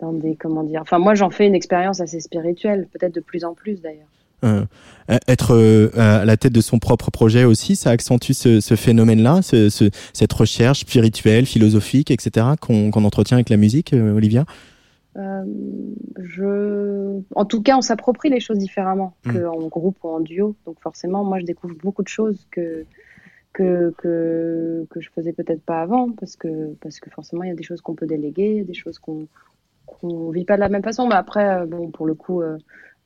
[0.00, 0.80] dans des, comment dire.
[0.82, 4.06] Enfin, moi, j'en fais une expérience assez spirituelle, peut-être de plus en plus d'ailleurs.
[4.42, 4.64] Euh,
[5.28, 9.42] être euh, à la tête de son propre projet aussi, ça accentue ce, ce phénomène-là,
[9.42, 12.46] ce, ce- cette recherche spirituelle, philosophique, etc.
[12.58, 14.46] qu'on qu'on entretient avec la musique, euh, Olivia?
[15.16, 15.44] Euh,
[16.18, 17.20] je...
[17.34, 19.32] En tout cas, on s'approprie les choses différemment Mm.
[19.32, 20.56] qu'en groupe ou en duo.
[20.66, 22.84] Donc forcément, moi, je découvre beaucoup de choses que
[23.52, 27.52] que que, que je faisais peut-être pas avant, parce que parce que forcément, il y
[27.52, 29.26] a des choses qu'on peut déléguer, il y a des choses qu'on
[29.86, 31.08] qu'on vit pas de la même façon.
[31.08, 32.58] Mais après, euh, bon, pour le coup, euh,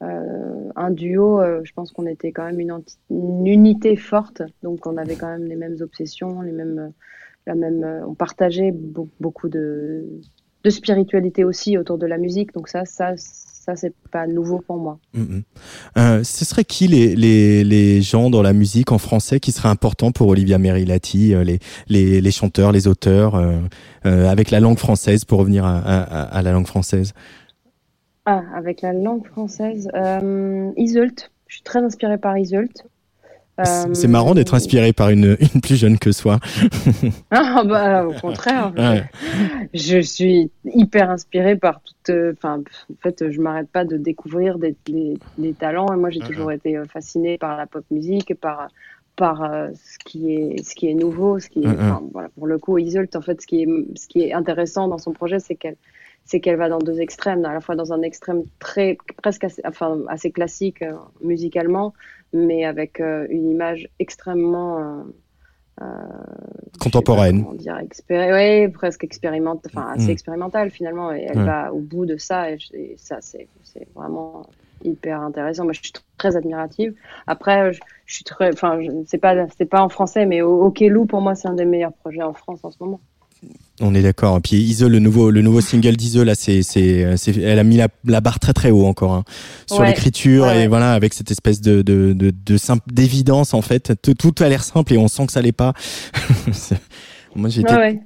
[0.02, 4.42] euh, un duo, je pense qu'on était quand même une, une unité forte.
[4.62, 6.92] Donc on avait quand même les mêmes obsessions, les mêmes
[7.46, 10.06] la même, on partageait beau- beaucoup de
[10.64, 12.54] de spiritualité aussi autour de la musique.
[12.54, 14.98] Donc ça, ça, ça c'est pas nouveau pour moi.
[15.12, 15.42] Mhm.
[15.98, 19.68] Euh, ce serait qui les, les, les gens dans la musique en français qui seraient
[19.68, 21.58] importants pour Olivia Merilati, euh, les,
[21.88, 23.58] les, les chanteurs, les auteurs, euh,
[24.06, 27.12] euh, avec la langue française, pour revenir à, à, à la langue française?
[28.26, 29.88] Ah, avec la langue française,
[30.76, 31.30] Iseult.
[31.46, 32.72] Je suis très inspirée par Iseult.
[33.62, 36.40] C'est c'est marrant d'être inspiré par une, une plus jeune que soi.
[37.30, 38.72] Ah bah au contraire.
[38.76, 39.04] Ouais.
[39.72, 42.10] Je suis hyper inspirée par toute.
[42.10, 45.92] euh, Enfin, en fait, je m'arrête pas de découvrir des, des, des talents.
[45.92, 48.68] Et moi, j'ai toujours été euh, fascinée par la pop musique, par
[49.16, 51.68] par euh, ce qui est ce qui est nouveau, ce qui est.
[52.12, 54.98] Voilà, pour le coup, Iseult, en fait, ce qui est ce qui est intéressant dans
[54.98, 55.76] son projet, c'est qu'elle
[56.26, 59.60] c'est qu'elle va dans deux extrêmes, à la fois dans un extrême très presque assez,
[59.66, 61.92] enfin assez classique euh, musicalement,
[62.34, 65.02] mais avec euh, une image extrêmement euh,
[65.80, 65.84] euh,
[66.80, 67.38] Contemporaine.
[67.38, 70.10] pas comment dire, expéri- ouais, presque expérimentale, enfin assez Mm.
[70.10, 71.44] expérimentale finalement, et elle Ouais.
[71.44, 72.58] va au bout de ça, et,
[72.96, 73.48] ça c'est
[73.94, 74.46] vraiment
[74.84, 75.64] hyper intéressant.
[75.64, 76.94] Moi, je suis tr- très admirative.
[77.26, 81.06] Après, je, je suis très, enfin, c'est pas c'est pas en français, mais au Okelou
[81.06, 83.00] pour moi c'est un des meilleurs projets en France en ce moment.
[83.80, 84.40] On est d'accord.
[84.40, 87.06] Puis Ise, le nouveau, le nouveau single d'Ise, là, c'est, c'est,
[87.42, 89.24] elle a mis la, la barre très très haut encore hein,
[89.66, 89.88] sur Ouais.
[89.88, 93.92] l'écriture Ouais, et voilà avec cette espèce de de de, de simple d'évidence en fait.
[94.00, 95.72] Tout, tout a l'air simple et on sent que ça l'est pas.
[97.34, 98.00] Moi, j'ai été Ouais,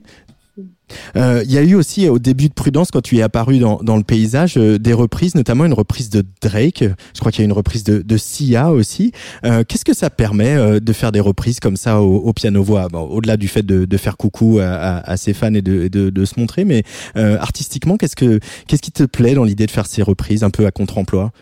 [1.17, 3.79] Euh, Il y a eu aussi au début de Prudence, quand tu es apparu dans,
[3.83, 6.85] dans le paysage, euh, des reprises, notamment une reprise de Drake.
[7.15, 9.13] Je crois qu'il y a une reprise de, de Sia aussi.
[9.45, 13.37] Euh, Qu'est-ce que ça permet euh, de faire des reprises comme ça au, piano-voix Au-delà
[13.37, 16.65] du fait de, de faire coucou à, ses fans et de, de, de se montrer,
[16.65, 16.83] mais
[17.17, 20.51] euh, artistiquement, qu'est-ce que qu'est-ce qui te plaît dans l'idée de faire ces reprises un
[20.51, 21.33] peu à contre-emploi?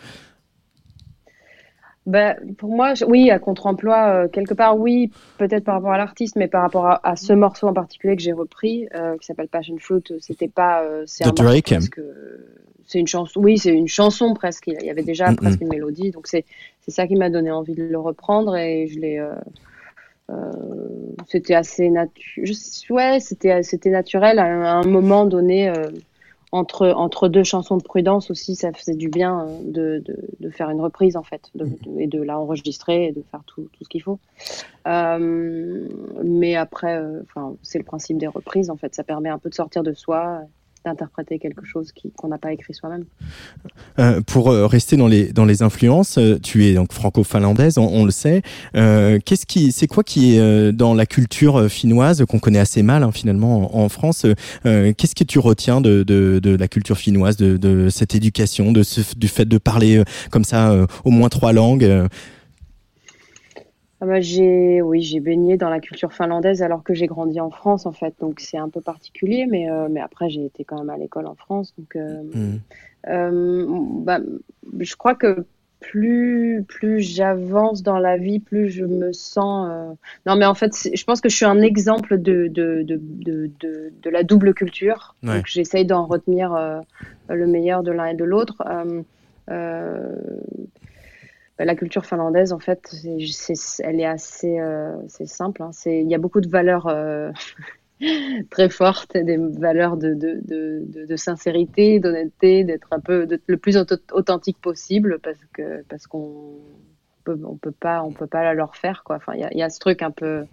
[2.06, 5.98] Ben, pour moi, je- oui, à contre-emploi, euh, quelque part, oui, peut-être par rapport à
[5.98, 9.26] l'artiste, mais par rapport à, à ce morceau en particulier que j'ai repris, euh, qui
[9.26, 11.24] s'appelle Passion Fruit, euh, c'était pas, euh, c'est
[11.98, 12.38] euh,
[12.86, 14.68] c'est une chanson, oui, c'est une chanson presque.
[14.68, 15.36] Il y avait déjà Mhm.
[15.36, 16.44] presque une mélodie, donc c'est,
[16.82, 19.32] c'est ça qui m'a donné envie de le reprendre et je l'ai, euh,
[20.30, 20.52] euh,
[21.26, 22.52] c'était assez naturel,
[22.90, 25.68] ouais, c'était, c'était naturel à un, à un moment donné.
[26.52, 30.50] Entre, entre deux chansons de Prudence aussi, ça faisait du bien euh, de, de, de
[30.50, 33.68] faire une reprise en fait, de, de- et de la enregistrer et de faire tout,
[33.72, 34.18] tout ce qu'il faut.
[34.86, 35.88] Euh,
[36.24, 39.50] mais après, euh, enfin, c'est le principe des reprises en fait, ça permet un peu
[39.50, 40.42] de sortir de soi,
[40.86, 43.04] d'interpréter quelque chose qu'on n'a pas écrit soi-même.
[43.98, 48.04] Euh, pour euh, rester dans les dans les influences, euh, tu es donc franco-finlandaise, on,
[48.04, 48.42] le sait.
[48.72, 53.10] Qu'est-ce qui, c'est quoi qui est dans la culture finnoise qu'on connaît assez mal hein,
[53.12, 54.26] finalement en, France
[54.62, 58.82] Qu'est-ce que tu retiens de, de, de la culture finnoise, de, de cette éducation, de
[58.82, 62.06] ce, du fait de parler comme ça au moins trois langues
[64.00, 67.50] Ah bah, j'ai, oui, j'ai baigné dans la culture finlandaise alors que j'ai grandi en
[67.50, 70.78] France en fait, donc c'est un peu particulier, mais, euh, mais après j'ai été quand
[70.78, 72.58] même à l'école en France, donc euh, hmm.
[73.08, 73.66] euh,
[74.04, 74.18] bah,
[74.78, 75.46] je crois que
[75.80, 79.68] plus plus j'avance dans la vie, plus je me sens.
[79.70, 79.92] euh,
[80.26, 83.50] Non, mais en fait, je pense que je suis un exemple de de de de,
[83.60, 85.36] de, de la double culture, Ouais.
[85.36, 86.80] donc j'essaye d'en retenir euh,
[87.28, 88.62] le meilleur de l'un et de l'autre.
[89.50, 90.16] Euh,
[91.58, 92.80] La culture finlandaise, en fait,
[93.30, 95.62] c'est, c'est- elle est assez, euh, c'est simple.
[95.62, 95.70] hein.
[95.72, 97.30] C'est, il y a beaucoup de valeurs euh,
[98.50, 103.56] très fortes, des valeurs de, de, de, de, sincérité, d'honnêteté, d'être un peu d'être le
[103.56, 106.56] plus auth- authentique possible, parce que parce qu'on
[107.24, 109.16] peut, on peut pas, on peut pas leur faire quoi.
[109.16, 110.44] Enfin, il y a, il y a ce truc un peu,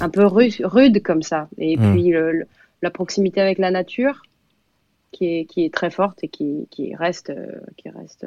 [0.00, 1.48] un peu rude, rude comme ça.
[1.56, 1.92] Et Mm.
[1.92, 2.46] puis le- le-
[2.82, 4.22] la proximité avec la nature,
[5.12, 8.26] qui est, qui est très forte et qui, qui reste, euh, qui reste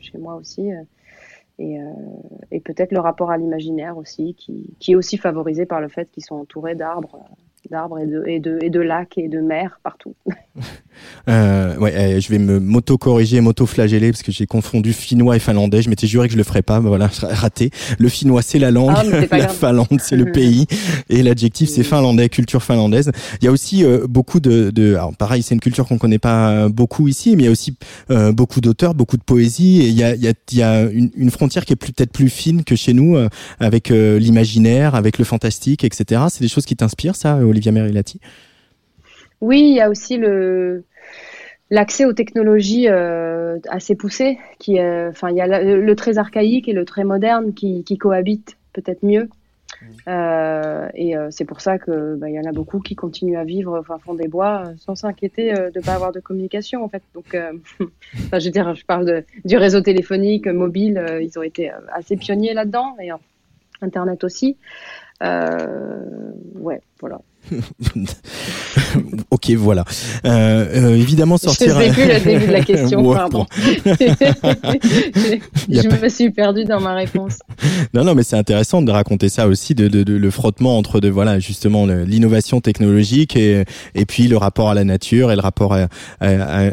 [0.00, 0.70] chez moi aussi.
[1.58, 1.90] Et, euh,
[2.50, 6.10] et peut-être le rapport à l'imaginaire aussi, qui, qui est aussi favorisé par le fait
[6.10, 7.24] qu'ils sont entourés d'arbres,
[7.70, 10.14] d'arbres et de, et, de, et de lacs et de mers partout.
[11.28, 15.82] Euh, ouais, euh, je vais me m'auto-corriger, m'auto-flageller parce que j'ai confondu finnois et finlandais.
[15.82, 17.70] Je m'étais juré que je le ferais pas, mais voilà, raté.
[17.98, 19.04] Le finnois c'est la langue, Ah,
[19.36, 19.48] la.
[19.48, 20.66] Finlande c'est le pays,
[21.10, 23.10] et l'adjectif c'est finlandais, culture finlandaise.
[23.40, 26.18] Il y a aussi euh, beaucoup de, de, alors pareil, c'est une culture qu'on connaît
[26.18, 27.76] pas beaucoup ici, mais il y a aussi
[28.10, 30.62] euh, beaucoup d'auteurs, beaucoup de poésie, et il y a, il y a, il y
[30.62, 33.16] a une, une frontière qui est peut-être plus fine que chez nous,
[33.60, 36.22] avec l'imaginaire, avec le fantastique, etc.
[36.30, 38.20] C'est des choses qui t'inspirent, ça, Olivia Merilati
[39.40, 40.84] Oui, il y a aussi le
[41.70, 46.16] l'accès aux technologies euh, assez poussées, qui, est- enfin, il y a le, le très
[46.16, 49.28] archaïque et le très moderne qui, qui cohabitent peut-être mieux.
[50.08, 53.36] Euh, et euh, c'est pour ça que bah, il y en a beaucoup qui continuent
[53.36, 56.82] à vivre au fond des bois euh, sans s'inquiéter euh, de pas avoir de communication
[56.82, 57.02] en fait.
[57.14, 57.52] Donc, euh,
[58.32, 61.70] je veux dire, je parle de, du réseau téléphonique euh, mobile, euh, ils ont été
[61.70, 63.16] euh, assez pionniers là-dedans et euh,
[63.82, 64.56] Internet aussi.
[65.22, 67.20] Euh, ouais, voilà.
[69.30, 69.84] ok, voilà.
[70.24, 71.78] Euh, euh, évidemment, sortir.
[71.78, 73.46] Je sais plus le début de la question, Ouais, pardon.
[75.68, 77.38] je pas- me suis perdue dans ma réponse.
[77.94, 81.00] Non, non, mais c'est intéressant de raconter ça aussi, de, de, de- le frottement entre
[81.00, 85.40] de voilà justement l'innovation technologique et et puis le rapport à la nature et le
[85.42, 85.88] rapport à,
[86.20, 86.28] à,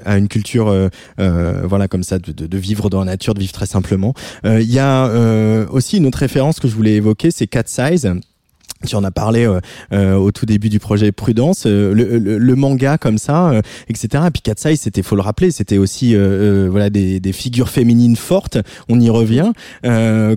[0.06, 3.34] à une culture euh, euh, voilà comme ça de, de, de vivre dans la nature,
[3.34, 4.14] de vivre très simplement.
[4.46, 7.64] Euh, Il y a euh, aussi une autre référence que je voulais évoquer, c'est Cat
[7.68, 8.12] Size.
[8.86, 9.60] Tu en as parlé euh,
[9.94, 14.24] euh, au tout début du projet Prudence, euh, le, manga comme ça, etc.
[14.28, 18.58] Et puis Size, c'était, faut le rappeler, c'était aussi voilà des, figures féminines fortes.
[18.88, 19.52] On y revient.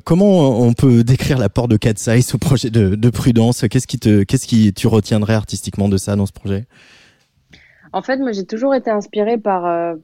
[0.04, 3.64] Comment on peut décrire l'apport de Size au projet de, de Prudence?
[3.70, 6.66] Qu'est-ce qui te, qu'est-ce qui tu retiendrais artistiquement de ça dans ce projet?
[7.92, 9.94] En fait, moi, j'ai toujours été inspirée par,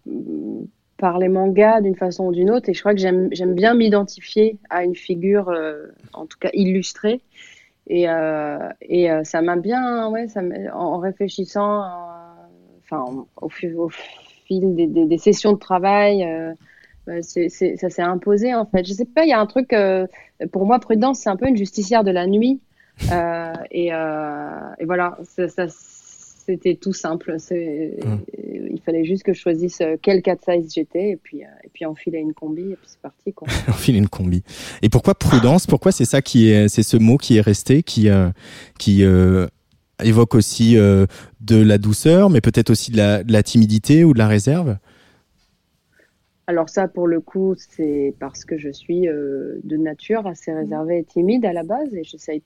[0.97, 4.59] par les mangas d'une façon ou d'une autre, et je crois que j'aime, bien m'identifier
[4.71, 5.53] à une figure,
[6.13, 7.21] en tout cas illustrée.
[7.87, 10.41] Et, euh, et euh, ça m'a bien, ouais, ça
[10.73, 11.89] en réfléchissant, euh,
[12.83, 16.55] enfin, au, fil des, des, sessions de travail, euh,
[17.09, 18.87] euh, c'est, c'est, ça s'est imposé en fait.
[18.87, 20.07] Je sais pas, il y a un truc, euh,
[20.53, 22.61] pour moi, Prudence, c'est un peu une justicière de la nuit.
[23.11, 25.67] Euh, et, euh, et voilà, ça, ça-
[26.45, 27.37] c'était tout simple.
[27.39, 27.99] C'est,
[28.71, 31.71] Il fallait juste que je choisisse euh, quel cat size j'étais et puis, euh, et
[31.73, 33.49] puis enfiler une combi et puis c'est parti quoi.
[33.69, 34.43] Enfiler une combi.
[34.83, 35.67] Et pourquoi Prudence?
[35.67, 38.31] Pourquoi c'est ça qui est, c'est ce mot qui est resté, qui, euh,
[38.79, 39.47] qui euh,
[40.03, 41.07] évoque aussi euh,
[41.41, 44.77] de la douceur, mais peut-être aussi de la, de la timidité ou de la réserve?
[46.47, 50.99] Alors ça, pour le coup, c'est parce que je suis euh, de nature assez réservée
[50.99, 52.43] et timide à la base et j'essaye,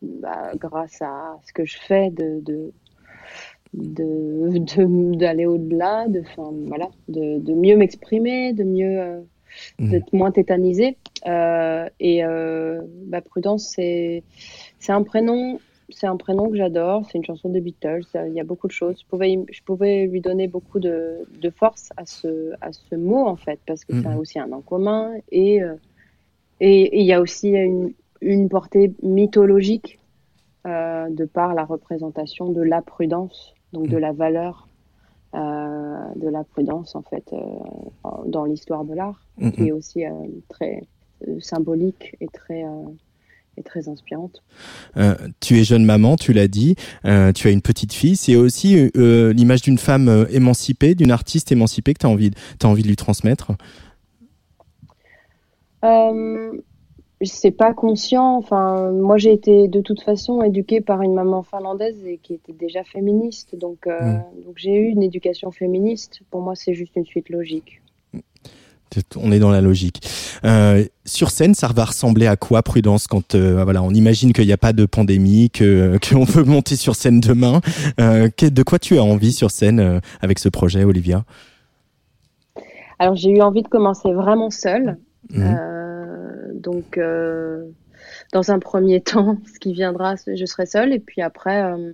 [0.00, 2.72] bah, grâce à ce que je fais, de de
[3.74, 9.20] de- d'aller au-delà, de, enfin, voilà, de, de mieux m'exprimer, de mieux euh,
[9.78, 9.90] Mhm.
[9.90, 10.98] d'être moins tétanisée.
[11.26, 14.24] Euh, et euh, bah, Prudence, c'est
[14.78, 15.60] c'est un prénom.
[15.90, 18.72] C'est un prénom que j'adore, c'est une chanson des Beatles, il y a beaucoup de
[18.72, 18.98] choses.
[19.02, 23.26] Je pouvais, je pouvais lui donner beaucoup de, de force à ce, à ce mot,
[23.26, 24.16] en fait, parce que c'est Mhm.
[24.16, 25.12] aussi un nom commun.
[25.30, 25.74] Et euh,
[26.60, 30.00] et et il y a aussi une, une portée mythologique
[30.66, 34.68] euh, de par la représentation de la prudence, donc de la valeur
[35.34, 37.38] euh, de la prudence, en fait, euh,
[38.26, 40.12] dans l'histoire de l'art, qui est aussi euh,
[40.48, 40.82] très
[41.40, 42.64] symbolique et très,
[43.56, 44.42] est très inspirante.
[44.96, 48.16] Euh, tu es jeune maman, tu l'as dit, euh, tu as une petite fille.
[48.16, 52.30] C'est aussi euh, l'image d'une femme émancipée, d'une artiste émancipée que tu as envie,
[52.62, 53.52] as envie de lui transmettre?
[57.24, 58.36] C'est pas conscient.
[58.36, 62.52] Enfin, moi, j'ai été de toute façon éduquée par une maman finlandaise et qui était
[62.52, 63.56] déjà féministe.
[63.56, 66.20] Donc, euh, donc j'ai eu une éducation féministe.
[66.30, 67.80] Pour moi, c'est juste une suite logique.
[69.16, 70.02] On est dans la logique.
[70.44, 74.44] Euh, sur scène, ça va ressembler à quoi, Prudence, quand euh, voilà, on imagine qu'il
[74.44, 77.60] n'y a pas de pandémie, que qu'on peut monter sur scène demain.
[77.98, 81.24] De quoi tu as envie sur scène avec ce projet, Olivia?
[82.98, 84.98] Alors, j'ai eu envie de commencer vraiment seule.
[85.34, 87.64] Euh, donc, euh,
[88.32, 90.92] dans un premier temps, ce qui viendra, je serai seule.
[90.92, 91.92] Et puis après, euh,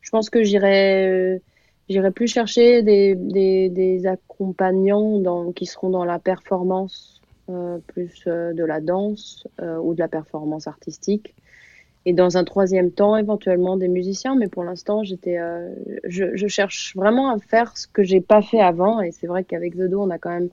[0.00, 1.40] je pense que j'irai,
[1.88, 8.24] j'irai plus chercher des, des, des accompagnants dans, qui seront dans la performance, euh, plus
[8.26, 11.34] de la danse euh, ou de la performance artistique.
[12.04, 14.34] Et dans un troisième temps, éventuellement des musiciens.
[14.34, 15.38] Mais pour l'instant, j'étais,
[16.04, 19.02] je, je cherche vraiment à faire ce que j'ai pas fait avant.
[19.02, 20.48] Et c'est vrai qu'avec The Do, on a quand même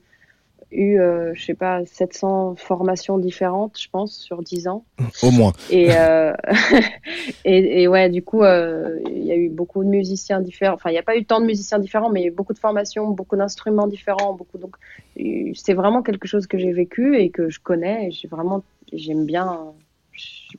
[0.70, 4.84] eu, euh, je sais pas, 700 formations différentes, je pense, sur 10 ans.
[5.22, 5.52] Au moins.
[5.70, 6.32] Et, euh,
[7.44, 10.74] et, et ouais, du coup, euh, il y a eu beaucoup de musiciens différents.
[10.74, 12.34] Enfin, il n'y a pas eu tant de musiciens différents, mais il y a eu
[12.34, 14.58] beaucoup de formations, beaucoup d'instruments différents, beaucoup.
[14.58, 14.76] Donc,
[15.20, 18.08] euh, c'est vraiment quelque chose que j'ai vécu et que je connais.
[18.08, 18.62] Et j'ai vraiment,
[18.92, 19.72] j'aime bien,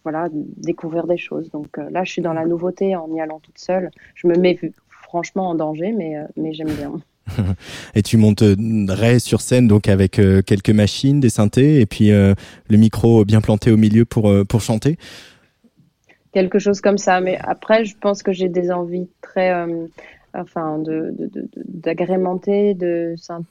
[0.04, 1.50] voilà, découvrir des choses.
[1.52, 3.92] Donc là, je suis dans la nouveauté en y allant toute seule.
[4.16, 6.94] Je me mets franchement en danger, mais, mais j'aime bien.
[7.96, 12.34] Et tu monterais sur scène donc avec euh, quelques machines, des synthés et puis euh,
[12.70, 14.98] le micro bien planté au milieu pour euh, pour chanter?
[16.34, 17.20] quelque chose comme ça.
[17.22, 19.52] Mais après, je pense que j'ai des envies très,
[20.34, 23.44] enfin, de, de, de- de- d'agrémenter, de, syn-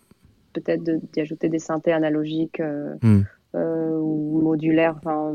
[0.52, 2.62] peut-être de- d'y ajouter des synthés analogiques
[3.02, 3.22] Hmm.
[3.54, 4.94] ou modulaires.
[4.98, 5.34] Enfin,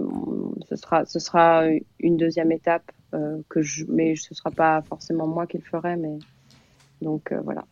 [0.70, 1.66] ce sera, ce sera
[2.00, 2.90] une deuxième étape
[3.50, 6.18] que je, mais ce sera pas forcément moi qui le ferai, mais
[7.02, 7.64] donc euh, voilà.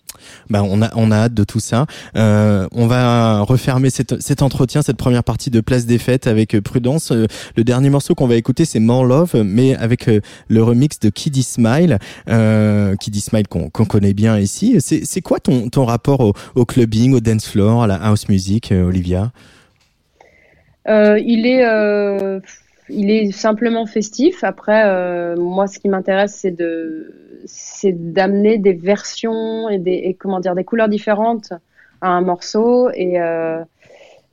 [0.50, 1.86] Bah, on a on a hâte de tout ça.
[2.16, 6.56] Euh, on va refermer cet, cet entretien, cette première partie de Place des Fêtes avec
[6.56, 7.12] euh, Prudence.
[7.12, 11.00] Euh, le dernier morceau qu'on va écouter, c'est More Love, mais avec euh, le remix
[11.00, 12.00] de Kiddy Smile,
[12.30, 14.78] euh, Kiddy Smile qu'on qu'on connaît bien ici.
[14.80, 18.30] C'est c'est quoi ton ton rapport au, au clubbing, au dance floor, à la house
[18.30, 19.32] music, Olivia?
[20.88, 22.40] Euh, il est, euh,
[22.90, 24.44] il est simplement festif.
[24.44, 27.14] Après, euh, moi, ce qui m'intéresse, c'est de,
[27.46, 31.54] c'est d'amener des versions et des, et comment dire, des couleurs différentes
[32.02, 32.90] à un morceau.
[32.92, 33.64] Et, euh,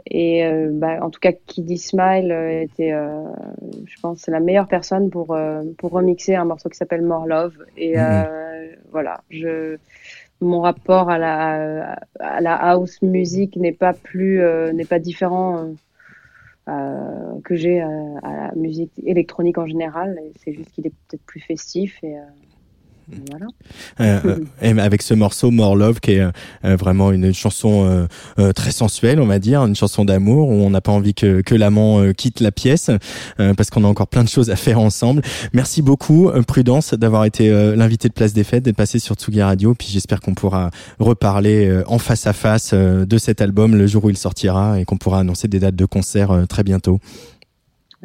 [0.09, 2.33] et euh, bah, en tout cas, Kiddy Smile
[2.63, 3.25] était, euh,
[3.87, 7.27] je pense, c'est la meilleure personne pour euh, pour remixer un morceau qui s'appelle More
[7.27, 7.57] Love.
[7.77, 9.77] Et euh, voilà, je
[10.41, 15.71] mon rapport à la à la house music n'est pas plus euh, n'est pas différent
[16.69, 17.87] euh, que j'ai euh,
[18.23, 20.21] à la musique électronique en général.
[20.45, 22.23] C'est juste qu'il est peut-être plus festif et euh,
[23.09, 23.47] voilà.
[24.01, 26.31] Euh, euh, avec ce morceau More Love qui est euh,
[26.65, 30.71] euh, vraiment une chanson euh, très sensuelle on va dire une chanson d'amour où on
[30.71, 32.91] n'a pas envie que, que l'amant quitte la pièce
[33.37, 37.49] parce qu'on a encore plein de choses à faire ensemble merci beaucoup Prudence d'avoir été
[37.77, 41.83] l'invité de Place des Fêtes d'être passé sur Tsugi Radio puis j'espère qu'on pourra reparler
[41.87, 45.21] en face à face de cet album le jour où il sortira et qu'on pourra
[45.21, 47.01] annoncer des dates de concert très bientôt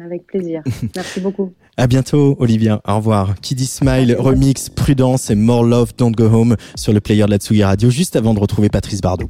[0.04, 0.62] Avec plaisir.
[0.94, 1.52] Merci beaucoup.
[1.76, 6.56] à bientôt Olivia au revoir Kiddy Smile remix Prudence et More Love Don't Go Home
[6.74, 9.28] sur le player de la Tsugi Radio juste avant de retrouver Patrice Bardot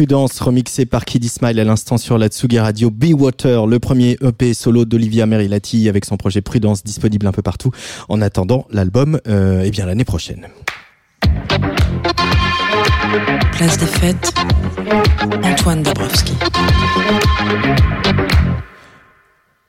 [0.00, 2.90] Prudence, remixé par Kid Smile à l'instant sur la Tsugi Radio.
[2.90, 7.42] Be Water, le premier EP solo d'Olivia Merilati avec son projet Prudence disponible un peu
[7.42, 7.70] partout.
[8.08, 10.46] En attendant l'album, euh, eh bien l'année prochaine.
[13.52, 14.32] Place des fêtes,
[15.44, 16.32] Antoine Dabrowski.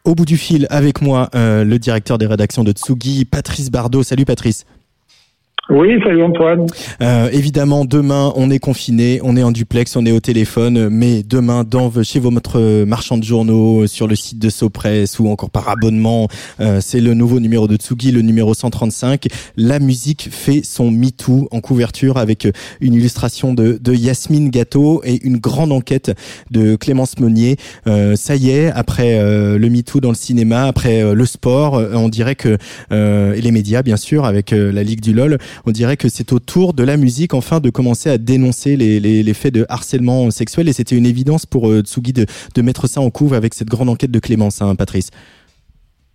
[0.05, 4.03] Au bout du fil, avec moi, euh, le directeur des rédactions de Tsugi, Patrice Bardot.
[4.03, 4.63] Salut Patrice.
[5.69, 6.65] Oui, salut Antoine.
[7.01, 11.23] Euh, évidemment, demain, on est confiné, on est en duplex, on est au téléphone, mais
[11.23, 15.69] demain, dans chez votre marchand de journaux, sur le site de Sopress ou encore par
[15.69, 16.27] abonnement,
[16.59, 19.27] euh, c'est le nouveau numéro de Tsugi, le numéro 135.
[19.55, 22.47] La musique fait son MeToo en couverture avec
[22.81, 26.11] une illustration de, de Yasmine Gâteau et une grande enquête
[26.49, 27.55] de Clémence Meunier.
[27.87, 31.75] Euh, ça y est, après euh, le MeToo dans le cinéma, après euh, le sport,
[31.75, 32.57] euh, on dirait que
[32.91, 36.07] euh, et les médias bien sûr avec euh, la Ligue du LOL, on dirait que
[36.09, 39.53] c'est au tour de la musique enfin de commencer à dénoncer les, les, les faits
[39.53, 42.25] de harcèlement sexuel et c'était une évidence pour euh, Tsugi de,
[42.55, 45.11] de mettre ça en couve avec cette grande enquête de Clémence, hein, Patrice.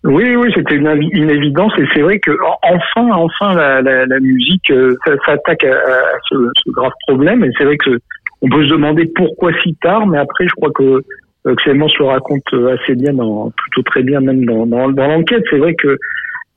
[0.04, 0.86] Oui, oui, c'était une,
[1.30, 4.94] évidence et c'est vrai que en- enfin, enfin, la, la, musique euh,
[5.26, 7.98] s'attaque à, à ce, ce grave problème et c'est vrai que
[8.42, 11.02] on peut se demander pourquoi si tard, mais après, je crois que
[11.46, 15.06] euh, Clémence le raconte euh, assez bien, dans, plutôt très bien même dans, dans, dans
[15.08, 15.42] l'enquête.
[15.50, 15.96] C'est vrai que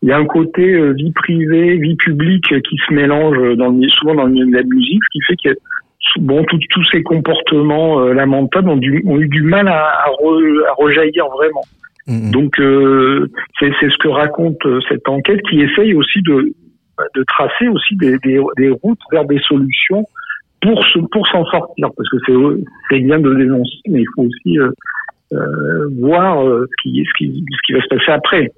[0.01, 3.69] il y a un côté euh, vie privée, vie publique euh, qui se mélange dans
[3.69, 5.59] le, souvent dans le milieu de la musique, ce qui fait que
[6.21, 10.65] bon, tous ces comportements euh, lamentables ont, du- ont eu du mal à, à, re-
[10.69, 11.63] à rejaillir vraiment.
[12.07, 12.31] Mhm.
[12.31, 13.27] Donc euh,
[13.59, 16.53] c'est ce que raconte euh, cette enquête qui essaye aussi de,
[17.15, 20.03] de tracer aussi des, des, des routes vers des solutions
[20.61, 22.33] pour se, pour s'en sortir parce que c'est
[22.89, 24.57] c'est bien de dénoncer mais il faut aussi
[25.34, 28.51] euh, voir euh, ce qui ce qui ce qui va se passer après.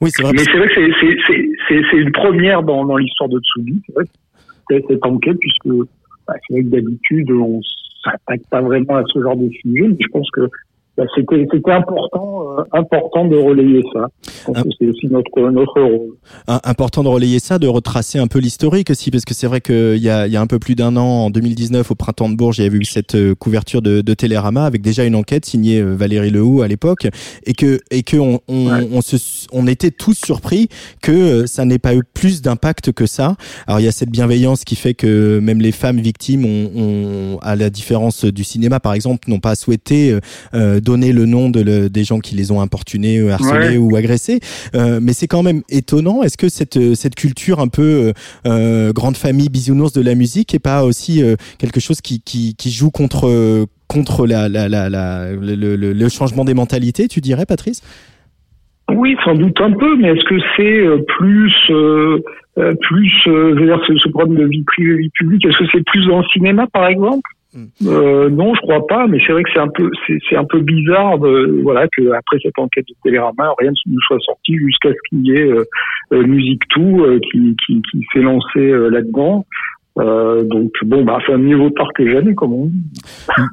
[0.00, 0.32] Oui, c'est vrai.
[0.32, 3.82] Mais c'est vrai que c'est une première dans dans l'histoire de Tsugi,
[4.70, 5.68] cette enquête puisque
[6.26, 7.60] bah, c'est vrai que d'habitude on
[8.02, 10.48] s'attaque pas vraiment à ce genre de sujet, mais je pense que
[10.98, 14.08] bah, c'était c'était important euh, important de relayer ça.
[14.54, 14.62] Ah.
[14.78, 16.16] c'est aussi notre notre rôle.
[16.46, 19.60] Un- important de relayer ça, de retracer un peu l'historique aussi, parce que c'est vrai
[19.60, 22.28] qu'il y a, il y a un peu plus d'un an, en 2019, au printemps
[22.28, 25.14] de Bourges, il y avait eu cette euh, couverture de, de Télérama avec déjà une
[25.14, 27.06] enquête signée euh, Valérie Lehoux à l'époque,
[27.46, 28.88] et que et que on, on, Ouais.
[28.92, 29.16] on se,
[29.52, 30.68] on était tous surpris
[31.00, 33.36] que euh, ça n'ait pas eu plus d'impact que ça.
[33.68, 37.38] Alors il y a cette bienveillance qui fait que même les femmes victimes ont, ont
[37.40, 40.18] à la différence du cinéma par exemple, n'ont pas souhaité
[40.54, 43.92] euh, donner le nom de le- des gens qui les ont importunés, euh, harcelés Ouais.
[43.92, 44.40] ou agressés.
[44.74, 46.22] Euh, mais c'est quand même étonnant.
[46.22, 48.12] Est-ce que cette euh, cette culture un peu
[48.46, 52.54] euh, grande famille bisounours de la musique est pas aussi euh, quelque chose qui qui,
[52.56, 57.20] qui joue contre contre la, la, la, la- le, le- le changement des mentalités, tu
[57.20, 57.80] dirais, Patrice?
[58.94, 62.18] Oui, sans doute un peu, mais est-ce que c'est plus euh,
[62.88, 65.84] plus je veux dire ce, ce problème de vie privée vie publique est-ce que c'est
[65.84, 67.28] plus dans le cinéma par exemple?
[67.56, 70.60] Euh, Non, je crois pas, mais c'est vrai que c'est un peu c'est un peu
[70.60, 75.08] bizarre de, voilà que après cette enquête de Télérama rien ne soit sorti jusqu'à ce
[75.08, 75.64] qu'il y ait euh,
[76.12, 79.46] euh, Musique Tout euh, qui qui, qui s'est lancé là-dedans.
[79.98, 82.70] Euh, donc bon bah enfin mieux vaut tard que jamais comme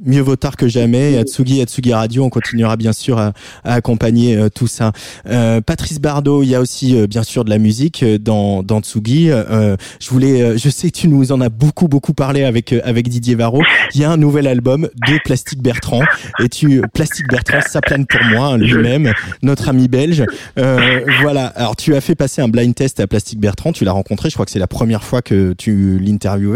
[0.06, 1.18] Mieux vaut tard que jamais.
[1.18, 3.34] Atsugi, Atsugi Radio, on continuera bien sûr à,
[3.64, 4.92] à accompagner euh, tout ça.
[5.28, 8.64] Euh, Patrice Bardot, il y a aussi euh, bien sûr de la musique euh, dans,
[8.64, 9.30] dans Tsugi.
[9.30, 13.36] Je voulais, je sais que tu nous en as beaucoup beaucoup parlé avec avec Didier
[13.36, 13.62] Varro.
[13.94, 16.04] Il y a un nouvel album de Plastique Bertrand.
[16.44, 20.24] Et tu, Plastique Bertrand, ça plane pour moi hein, lui-même, notre ami belge.
[20.56, 21.48] Voilà.
[21.48, 23.72] Alors tu as fait passer un blind test à Plastique Bertrand.
[23.72, 24.30] Tu l'as rencontré.
[24.30, 26.00] Je crois que c'est la première fois que tu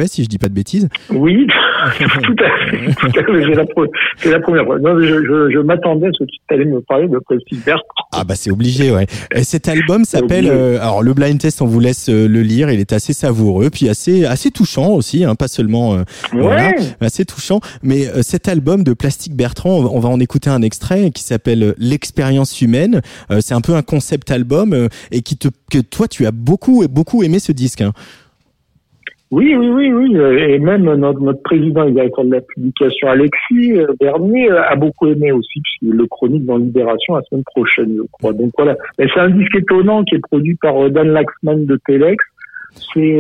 [0.08, 0.88] si je dis pas de bêtises.
[1.12, 1.48] Oui,
[2.24, 2.80] tout à fait.
[3.14, 4.80] C'est la, pre- c'est la première fois.
[4.80, 7.84] Non, je, je, je m'attendais à ce que tu allais me parler de Prestige Bertrand.
[8.12, 9.06] Ah bah c'est obligé ouais.
[9.36, 12.72] Et cet album s'appelle euh, alors le blind test on vous laisse euh, le lire,
[12.72, 16.04] il est assez savoureux puis assez assez touchant aussi hein, pas seulement euh,
[16.34, 16.72] voilà,
[17.02, 21.24] assez touchant mais cet album de Plastique Bertrand on va- en écouter un extrait qui
[21.24, 23.02] s'appelle l'expérience humaine,
[23.42, 27.22] c'est un peu un concept album et qui te que toi tu as beaucoup beaucoup
[27.24, 27.94] aimé ce disque hein.
[29.32, 30.18] Oui, oui, oui, oui.
[30.18, 34.76] Et même notre, notre président et directeur de la publication, Alexis euh, Bernier, euh, a
[34.76, 38.34] beaucoup aimé aussi, le chronique dans Libération la semaine prochaine, je crois.
[38.34, 38.76] Donc voilà.
[38.98, 42.24] Mais c'est un disque étonnant qui est produit par euh, Dan Laxman de Telex.
[42.94, 43.20] C'est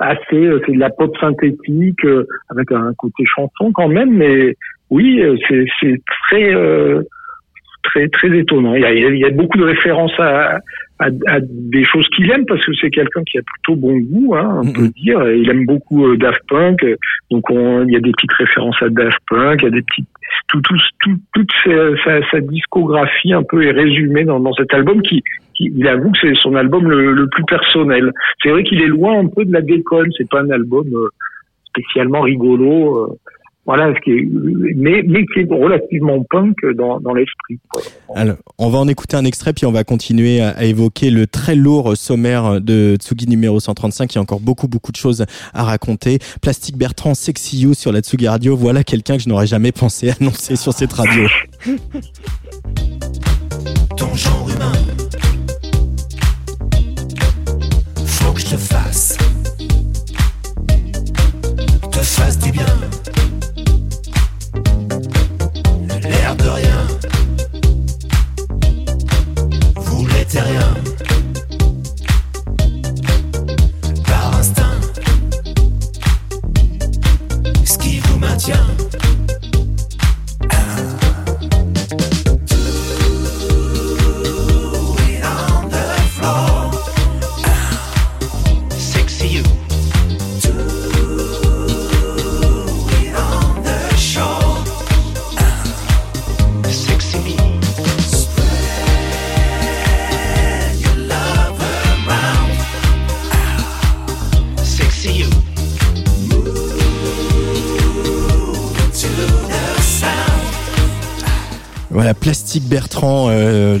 [0.00, 2.04] assez, c'est de la pop synthétique,
[2.48, 4.56] avec un côté chanson quand même, mais
[4.90, 6.52] oui, c'est, c'est très,
[7.84, 8.74] très, très étonnant.
[8.74, 10.58] Il y a, il y a beaucoup de références à,
[11.00, 14.34] à, à des choses qu'il aime parce que c'est quelqu'un qui a plutôt bon goût,
[14.36, 14.90] hein, on peut Mhm.
[14.90, 15.30] dire.
[15.32, 16.84] Il aime beaucoup euh, Daft Punk,
[17.30, 19.82] donc on, il y a des petites références à Daft Punk, il y a des
[19.82, 20.06] petites
[20.48, 24.72] tout, tout, tout, toute sa, sa, sa discographie un peu est résumée dans, dans cet
[24.74, 25.22] album qui,
[25.54, 28.12] qui il avoue que c'est son album le, le plus personnel.
[28.42, 31.08] C'est vrai qu'il est loin un peu de la déconne, c'est pas un album euh,
[31.66, 33.16] spécialement rigolo.
[33.66, 34.28] Voilà, ce qui est,
[34.76, 37.58] mais, mais qui est relativement punk dans, dans l'esprit.
[38.14, 41.26] Alors, on va en écouter un extrait, puis on va continuer à, à évoquer le
[41.26, 44.12] très lourd sommaire de Tsugi numéro 135.
[44.12, 46.18] Il y a encore beaucoup, beaucoup de choses à raconter.
[46.40, 48.56] Plastique Bertrand, Sexy You sur la Tsugi Radio.
[48.56, 51.28] Voilà quelqu'un que je n'aurais jamais pensé annoncer sur cette radio.
[53.96, 54.72] ton genre humain.
[58.06, 59.18] Faut que je te fasse,
[61.92, 62.66] te fasse du bien.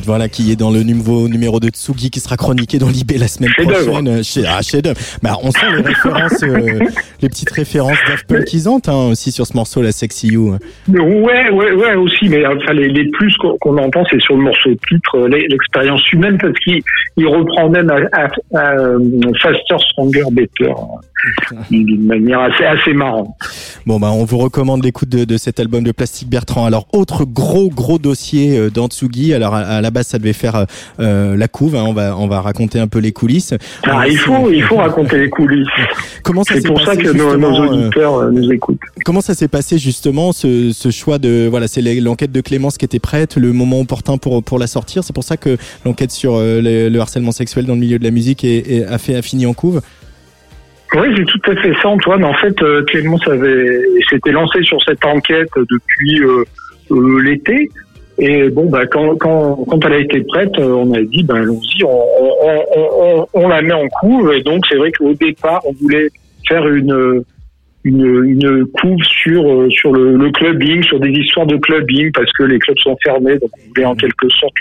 [0.04, 3.28] Voilà, qui est dans le nouveau numéro de Tsugi, qui sera chroniqué dans l'IB la
[3.28, 4.08] semaine prochaine.
[4.08, 4.98] Euh, Chez, ah, chef-d'œuvre.
[5.22, 6.78] Bah, on sent les références, euh,
[7.22, 10.56] les petites références Daft Punkisantes, hein, aussi sur ce morceau, la Sexy You.
[10.88, 14.70] Ouais, ouais, ouais, aussi, mais enfin, les, les plus qu'on entend, c'est sur le morceau
[14.70, 16.80] de titre, euh, l'e- l'expérience humaine, parce qu'il
[17.16, 18.98] il reprend même à, à- à, euh,
[19.42, 23.28] Faster, Stronger, Better, hein, d'une manière assez, assez marrante.
[23.86, 26.64] Bon, bah, on vous recommande l'écoute de, de cet album de Plastique Bertrand.
[26.66, 29.34] Alors, autre gros, gros dossier euh, dans Tsugi.
[29.34, 30.66] Alors, à, à la base, ça devait faire
[31.00, 31.76] euh, la couve.
[31.76, 31.84] hein.
[31.86, 33.54] On va, on va raconter un peu les coulisses.
[33.84, 35.66] Ah, il faut, il faut raconter les coulisses.
[36.22, 38.52] Comment ça C'est s'est pour ça passé, que nos, nos justement, euh, auditeurs euh, nous
[38.52, 38.80] écoutent.
[39.04, 42.84] Comment ça s'est passé justement ce, ce choix de voilà c'est l'enquête de Clémence qui
[42.84, 46.34] était prête le moment opportun pour pour la sortir c'est pour ça que l'enquête sur
[46.34, 49.14] euh, le, le harcèlement sexuel dans le milieu de la musique est, est- a fait
[49.16, 49.80] a fini en couve
[50.94, 52.24] Oui, c'est tout à fait ça, Antoine.
[52.24, 52.56] En fait,
[52.88, 53.80] Clémence avait
[54.10, 56.44] s'était lancé sur cette enquête depuis euh,
[56.90, 57.70] euh, l'été.
[58.18, 61.84] Et bon, bah, quand, quand, quand elle a été prête, on a dit, ben allons-y,
[61.84, 62.32] on, on,
[62.76, 64.32] on, on, on la met en couve.
[64.34, 66.08] Et donc, c'est vrai qu'au départ, on voulait
[66.50, 67.24] faire une
[67.84, 72.44] une, une couve sur euh, sur le, clubbing, sur des histoires de clubbing, parce que
[72.44, 74.54] les clubs sont fermés, donc on voulait en quelque sorte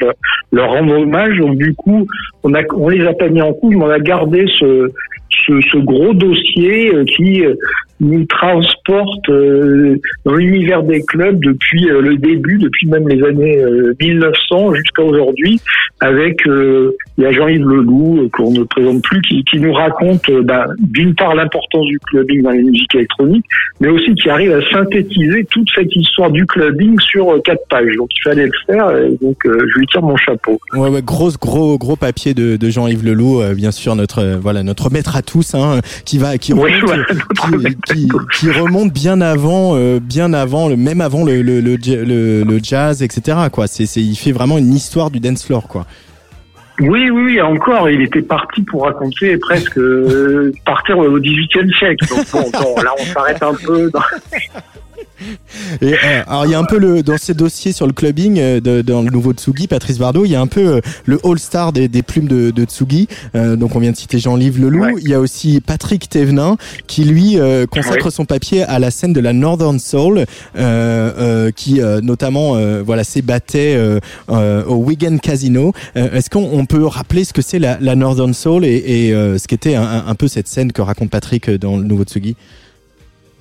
[0.52, 1.38] leur, rendre hommage.
[1.38, 2.08] Donc du coup,
[2.44, 4.92] on on les a pas mis en couve, mais on a gardé ce
[5.32, 7.56] ce, gros dossier euh, qui euh,
[8.00, 13.94] nous transporte euh, dans l'univers des clubs depuis le début, depuis même les années euh,
[14.00, 15.60] 1900 jusqu'à aujourd'hui,
[16.00, 21.36] avec y a Jean-Yves Leloup qu'on ne présente plus, qui, nous raconte bah, d'une part
[21.36, 23.46] l'importance du clubbing dans les musiques électroniques,
[23.82, 27.94] mais aussi qui arrive à synthétiser toute cette histoire du clubbing sur quatre pages.
[27.98, 30.58] Donc il fallait le faire, et donc je lui tire mon chapeau.
[30.74, 35.54] ouais gros gros papier de, Jean-Yves Leloup bien sûr notre voilà notre maître à tous
[35.54, 36.72] hein, qui va qui remonte,
[37.52, 37.94] notre
[38.40, 42.44] qui, remonte bien avant euh, bien avant le même avant le le, le, ja- le-
[42.44, 45.86] le jazz etc quoi c'est c'est il fait vraiment une histoire du dance floor quoi
[46.80, 52.06] Oui, oui, oui, encore, il était parti pour raconter presque euh, partir au XVIIIe siècle.
[52.10, 53.92] Donc bon, bon, là on s'arrête un peu.
[53.94, 54.00] Dans...
[55.82, 55.98] Et, euh,
[56.28, 58.82] alors il y a un peu le dans ces dossiers sur le clubbing euh, de,
[58.82, 61.88] dans le nouveau Tsugi, Patrice Bardot, il y a un peu euh, le All-Star des,
[61.88, 63.08] des plumes de, de Tsugi.
[63.36, 64.82] Euh, donc on vient de citer Jean-Live Leloup.
[64.84, 64.94] Ouais.
[65.02, 68.12] Il y a aussi Patrick Thévenin qui lui euh, consacre Ouais.
[68.12, 70.26] son papier à la scène de la Northern Soul, euh,
[70.56, 75.74] euh, qui euh, notamment euh, voilà s'ébattait euh, euh, au Wigan Casino.
[75.98, 79.14] Euh, Est-ce qu'on on peut rappeler ce que c'est la, la Northern Soul et, et
[79.14, 82.36] euh, ce qu'était un, un- peu cette scène que raconte Patrick dans le nouveau Tsugi?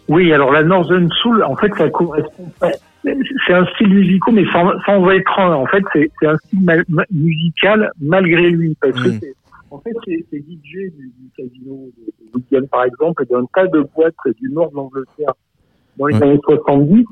[0.08, 2.70] Oui, alors la Northern Soul, en fait, ça correspond pas.
[3.04, 5.52] C'est un style musical, mais sans, sans être un.
[5.54, 9.20] En fait, c'est un style mal- musical malgré lui, parce que Mm.
[9.70, 13.66] en fait c'est c'est DJ du, du casino de Wigan par exemple, et d'un tas
[13.66, 15.32] de boîtes du nord de l'Angleterre
[15.98, 16.22] dans les Mm.
[16.22, 17.04] années 70,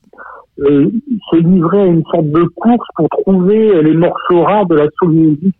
[0.61, 0.91] euh,
[1.31, 5.13] se livrait à une sorte de course pour trouver les morceaux rares de la soul
[5.13, 5.55] music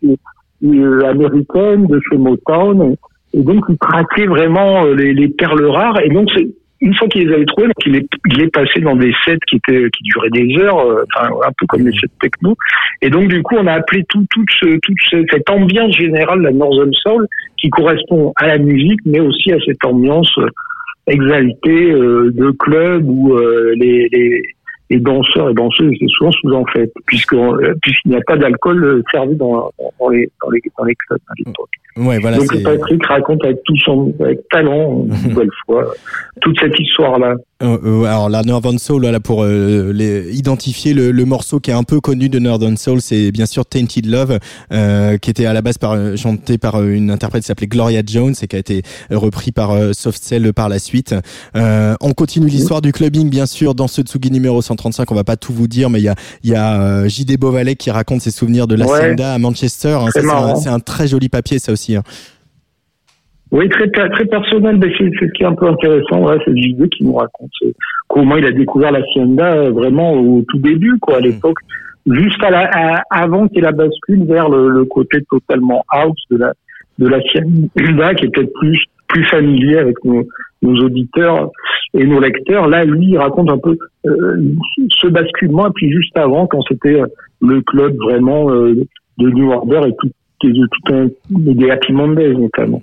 [0.65, 2.95] euh, américaine de chez Motown.
[3.33, 6.01] Et donc, il traquait vraiment euh, les, les perles rares.
[6.01, 6.49] Et donc, c'est-
[6.81, 9.37] une fois qu'il les avait trouvées, donc il est, il est passé dans des sets
[9.47, 12.55] qui étaient qui duraient des heures, euh, enfin un peu comme les sets techno.
[13.01, 16.39] Et donc, du coup, on a appelé tout, tout ce, toute ce- cette ambiance générale
[16.39, 20.47] de la Northern Soul qui correspond à la musique, mais aussi à cette ambiance euh,
[21.07, 24.41] exaltée euh, de club où euh, les, les
[24.89, 28.83] et danseurs et danseuses étaient souvent sous en fait, euh, puisqu'il n'y a pas d'alcool
[28.83, 31.69] euh, servi dans, dans les dans les dans les clubs à l'époque.
[31.97, 32.63] Ouais, voilà, Donc.
[32.63, 35.85] Patrick raconte avec tout son avec talent une nouvelle fois
[36.41, 37.35] toute cette histoire là.
[37.63, 41.73] Euh, alors la Northern Soul, voilà, pour euh, les, identifier le, le morceau qui est
[41.73, 44.37] un peu connu de Northern Soul, c'est bien sûr Tainted Love,
[44.71, 48.35] euh, qui était à la base par, chanté par une interprète qui s'appelait Gloria Jones
[48.39, 51.15] et qui a été repris par Soft Cell par la suite.
[51.55, 55.11] On continue l'histoire du clubbing, bien sûr, dans ce Tsugi numéro 135.
[55.11, 57.75] On va pas tout vous dire, mais il y a, y a euh, JD Beauvalet
[57.75, 59.21] qui raconte ses souvenirs de la Ouais.
[59.21, 59.97] À Manchester.
[60.01, 60.07] hein.
[60.11, 61.95] C'est un- très joli papier, ça aussi.
[61.95, 62.03] hein.
[63.51, 66.89] Oui, très très personnel, mais c'est ce qui est un peu intéressant, ouais, c'est JD
[66.89, 67.49] qui nous raconte
[68.09, 71.57] comment il a découvert la Hacienda euh, vraiment au tout début, quoi, à l'époque,
[72.07, 76.37] juste à la, à- avant qu'il la bascule vers le, le côté totalement house de
[76.37, 76.51] la
[76.99, 77.07] de
[78.15, 80.23] qui est peut-être plus plus familier avec nos,
[80.61, 81.51] auditeurs
[81.93, 82.67] et nos lecteurs.
[82.67, 84.37] Là, lui, il raconte un peu euh,
[84.89, 87.07] ce basculement, et puis juste avant, quand c'était euh,
[87.41, 88.75] le club vraiment euh,
[89.17, 90.11] de New Order et tout,
[90.43, 92.81] de tout un des Happy Mondays notamment.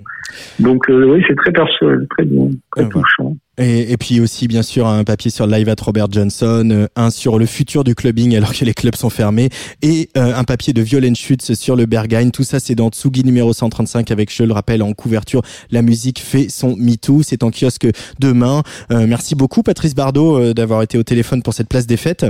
[0.59, 2.89] Donc euh, oui, c'est très personnel, très bien, très Ah, voilà.
[2.89, 3.37] touchant.
[3.57, 7.09] Et, et puis aussi, bien sûr, un papier sur Live at Robert Johnson, euh, un
[7.09, 9.49] sur le futur du clubbing alors que les clubs sont fermés,
[9.81, 12.31] et euh, un papier de Violaine Schutz sur le Berghain.
[12.31, 15.41] Tout ça, c'est dans Tsugi numéro 135 avec, je le rappelle, en couverture,
[15.71, 17.21] la musique fait son MeToo.
[17.23, 17.87] C'est en kiosque
[18.19, 18.63] demain.
[18.91, 22.25] Euh, merci beaucoup, Patrice Bardot, euh, d'avoir été au téléphone pour cette place des fêtes.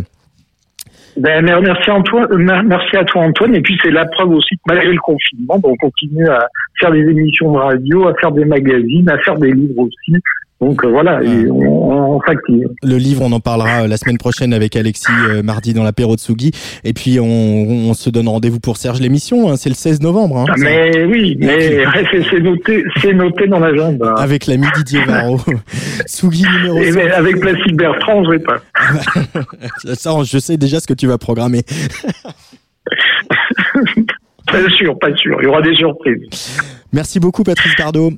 [1.18, 3.55] Ben, mer- merci Antoine, euh, mer- merci à toi Antoine.
[3.55, 6.47] Et puis c'est la preuve aussi que malgré le confinement, ben, on continue à
[6.80, 10.16] faire des émissions de radio, à faire des magazines, à faire des livres aussi.
[10.62, 12.70] Donc euh, voilà, et on, on s'active.
[12.82, 16.16] Le livre, on en parlera euh, la semaine prochaine avec Alexis euh, mardi dans l'apéro
[16.16, 16.51] Tsugi.
[16.86, 19.49] Et puis, on, on se donne rendez-vous pour Serge l'émission.
[19.51, 19.58] hein.
[19.58, 20.38] c'est le 16 novembre.
[20.39, 20.45] hein.
[20.49, 21.84] Ah, mais oui, mais
[22.30, 24.14] c'est noté, c'est noté dans l'agenda.
[24.18, 25.39] Avec l'ami Didier Varro.
[26.08, 26.99] Tsugi numéro Et 100.
[26.99, 28.60] ben, avec Plastique Bertrand, je vais pas.
[29.95, 31.64] Ça, je sais déjà ce que tu vas programmer.
[34.51, 35.38] Pas sûr, pas sûr.
[35.41, 36.60] Il y aura des surprises.
[36.93, 38.12] Merci beaucoup, Patrice Bardot.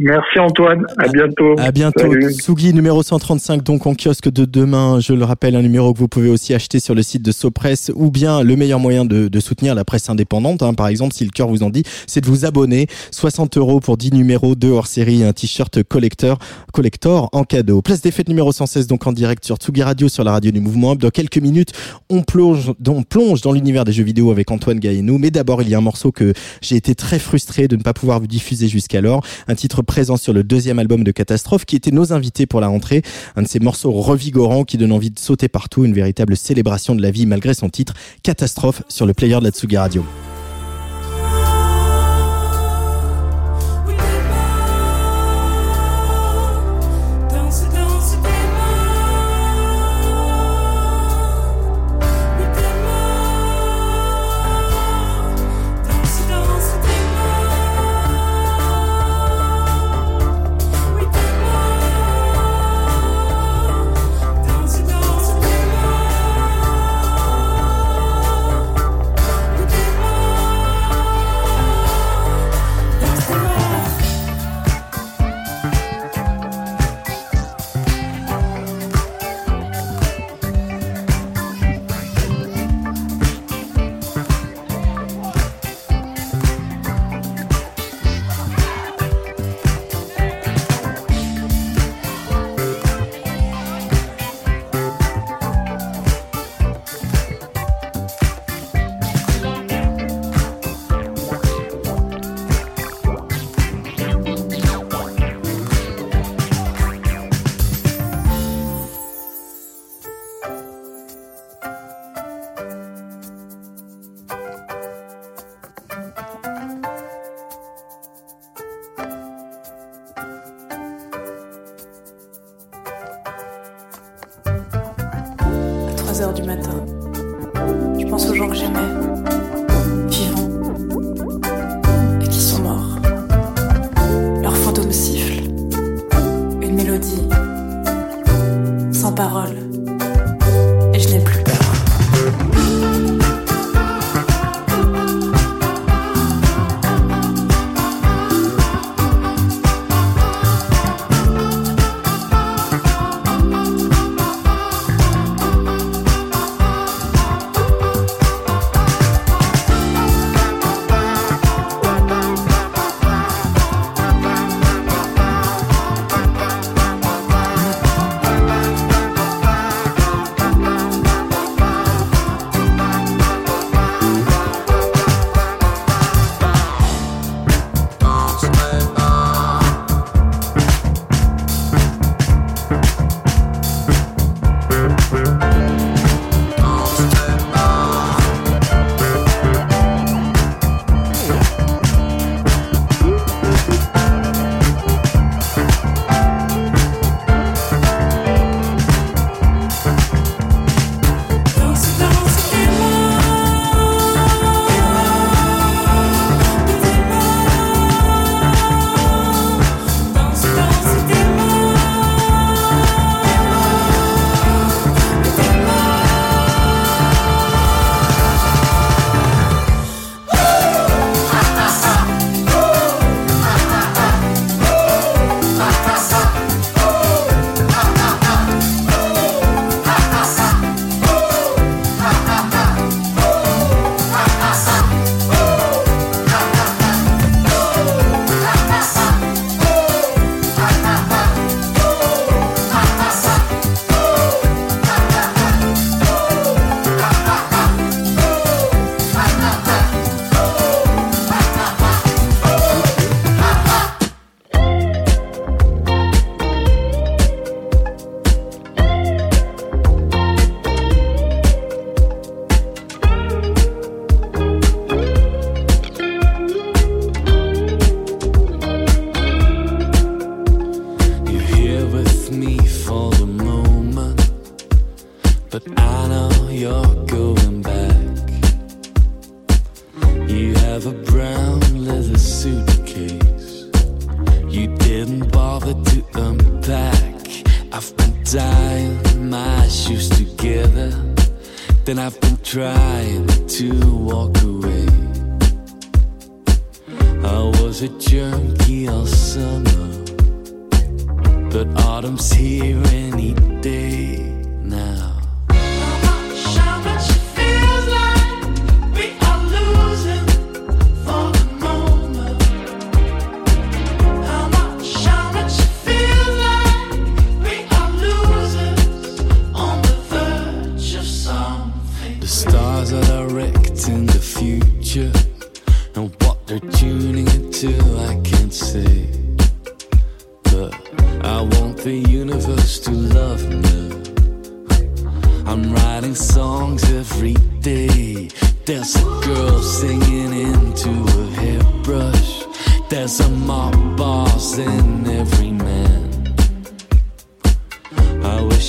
[0.00, 0.86] Merci Antoine.
[0.96, 1.56] À bientôt.
[1.58, 2.12] À bientôt.
[2.12, 2.30] Salut.
[2.30, 5.00] Tsugi numéro 135, donc en kiosque de demain.
[5.00, 7.90] Je le rappelle, un numéro que vous pouvez aussi acheter sur le site de Sopress
[7.96, 11.24] ou bien le meilleur moyen de, de soutenir la presse indépendante, hein, par exemple, si
[11.24, 12.86] le cœur vous en dit, c'est de vous abonner.
[13.10, 16.38] 60 euros pour 10 numéros, 2 hors série, un t-shirt collector,
[16.72, 17.82] collector en cadeau.
[17.82, 20.60] Place des fêtes numéro 116, donc en direct sur Tsugi Radio, sur la radio du
[20.60, 20.98] Mouvement Up.
[20.98, 21.72] Dans quelques minutes,
[22.08, 25.18] on plonge, on plonge dans l'univers des jeux vidéo avec Antoine Gaillenou.
[25.18, 27.94] Mais d'abord, il y a un morceau que j'ai été très frustré de ne pas
[27.94, 29.24] pouvoir vous diffuser jusqu'alors.
[29.48, 32.68] Un titre présent sur le deuxième album de Catastrophe qui était nos invités pour la
[32.68, 33.02] rentrée.
[33.34, 35.84] Un de ces morceaux revigorants qui donne envie de sauter partout.
[35.84, 37.94] Une véritable célébration de la vie malgré son titre.
[38.22, 40.04] Catastrophe sur le player de la Tsugi Radio.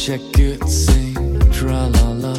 [0.09, 2.33] I wish I could sing tra la la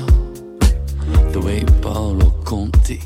[1.30, 2.98] the way Paolo Conte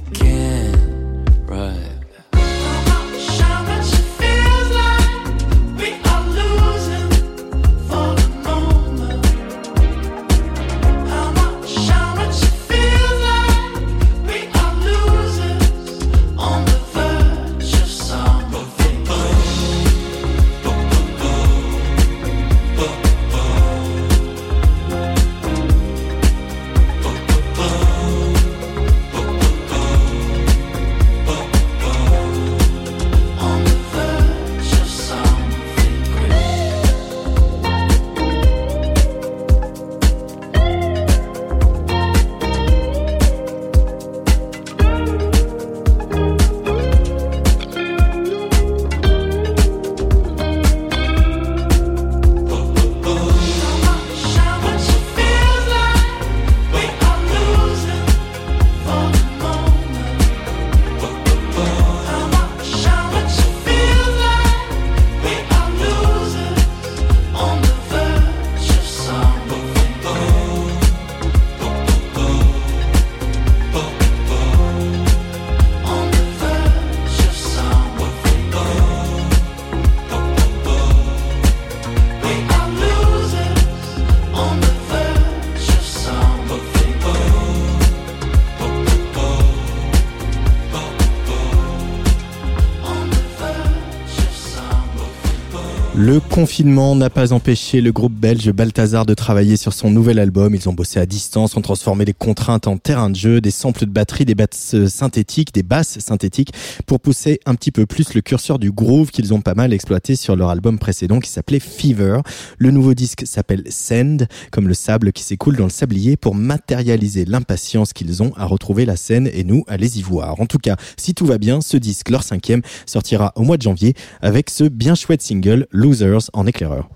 [96.45, 100.55] confinement n'a pas empêché le groupe belge Balthazar de travailler sur son nouvel album.
[100.55, 103.87] Ils ont bossé à distance, ont transformé les contraintes en terrain de jeu, des samples
[103.87, 106.53] de batterie, des basses synthétiques, des basses synthétiques
[106.85, 110.17] pour pousser un petit peu plus le curseur du groove qu'ils ont pas mal exploité
[110.17, 112.19] sur leur album précédent qui s'appelait Fever.
[112.59, 117.25] Le nouveau disque s'appelle Sand, comme le sable qui s'écoule dans le sablier pour matérialiser
[117.25, 120.39] l'impatience qu'ils ont à retrouver la scène et nous à les y voir.
[120.43, 123.63] En tout cas, si tout va bien, ce disque, leur cinquième, sortira au mois de
[123.63, 126.89] janvier avec ce bien chouette single Losers en éclaireur.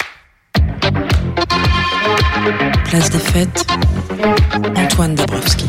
[2.85, 3.67] Place des fêtes,
[4.77, 5.67] Antoine Dabrowski.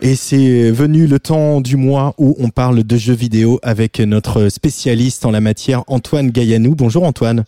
[0.00, 4.48] Et c'est venu le temps du mois où on parle de jeux vidéo avec notre
[4.48, 6.74] spécialiste en la matière, Antoine Gaillanou.
[6.76, 7.44] Bonjour Antoine.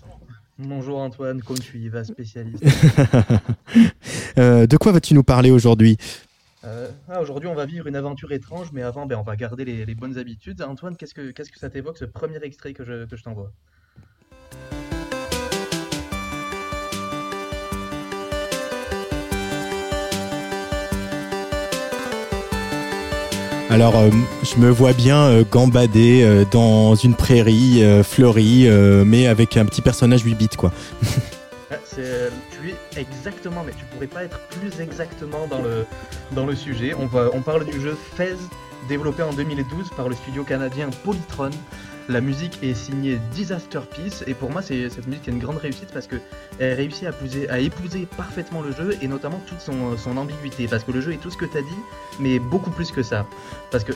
[0.59, 2.65] Bonjour Antoine, comme tu y vas spécialiste.
[4.39, 5.97] Euh, de quoi vas-tu nous parler aujourd'hui?
[6.65, 9.65] Euh, ah, Aujourd'hui, on va vivre une aventure étrange, mais avant, ben, on va garder
[9.65, 10.61] les, les bonnes habitudes.
[10.63, 13.51] Antoine, qu'est-ce que, ça t'évoque, ce premier extrait que je, que je t'envoie?
[23.71, 24.11] Alors, euh,
[24.43, 28.69] je me vois bien euh, gambader euh, dans une prairie fleurie,
[29.07, 30.73] mais avec un petit personnage 8 bits, quoi.
[31.71, 31.77] Ah,
[32.97, 35.87] exactement, mais tu pourrais pas être plus exactement dans le,
[36.33, 36.95] dans le sujet.
[36.95, 38.37] On, parle du jeu Fez,
[38.89, 41.51] développé en 2012 par le studio canadien Polytron.
[42.09, 45.91] La musique est signée Disaster Peace et pour moi cette musique est une grande réussite
[45.93, 46.17] parce que
[46.59, 47.07] elle réussit
[47.49, 51.13] à épouser, parfaitement le jeu et notamment toute son, son ambiguïté parce que le jeu
[51.13, 51.69] est tout ce que t'as dit
[52.19, 53.27] mais beaucoup plus que ça
[53.71, 53.93] parce que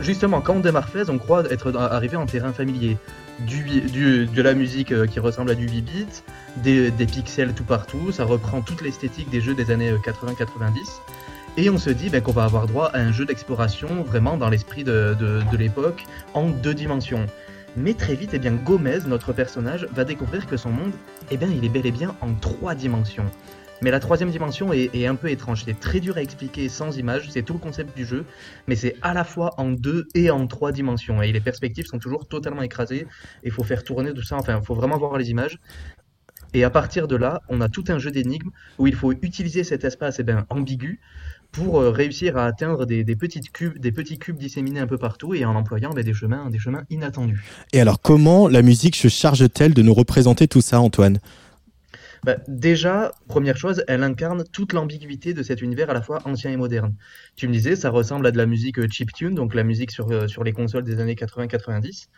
[0.00, 2.96] justement quand on démarre Fez on croit être arrivé en terrain familier
[3.40, 6.06] du, de la musique euh, qui ressemble à du 8 bits
[6.62, 11.00] des, pixels tout partout, ça reprend toute l'esthétique des jeux des années euh, 80-90.
[11.58, 14.48] Et on se dit ben, qu'on va avoir droit à un jeu d'exploration vraiment dans
[14.50, 16.04] l'esprit de, de- de l'époque,
[16.34, 17.26] en deux dimensions.
[17.76, 20.92] Mais très vite, eh bien, Gomez, notre personnage, va découvrir que son monde,
[21.30, 23.26] eh bien, il est bel et bien en trois dimensions.
[23.82, 27.28] Mais la troisième dimension est, un peu étrange, c'est très dur à expliquer sans images,
[27.30, 28.24] c'est tout le concept du jeu,
[28.66, 31.98] mais c'est à la fois en deux et en trois dimensions, et les perspectives sont
[31.98, 33.06] toujours totalement écrasées,
[33.44, 35.58] il faut faire tourner tout ça, enfin, il faut vraiment voir les images.
[36.54, 39.62] Et à partir de là, on a tout un jeu d'énigmes où il faut utiliser
[39.62, 41.00] cet espace eh ben, ambigu
[41.52, 44.96] pour euh, réussir à atteindre des, des petites cubes, des petits cubes disséminés un peu
[44.96, 47.44] partout et en employant ben, des chemins, des chemins inattendus.
[47.74, 51.18] Et alors, comment la musique se charge-t-elle de nous représenter tout ça, Antoine?
[52.26, 56.50] Bah, déjà, première chose, elle incarne toute l'ambiguïté de cet univers à la fois ancien
[56.50, 56.92] et moderne.
[57.36, 60.10] Tu me disais, ça ressemble à de la musique euh, chiptune, donc la musique sur,
[60.10, 62.08] euh, sur les consoles des années 80-90.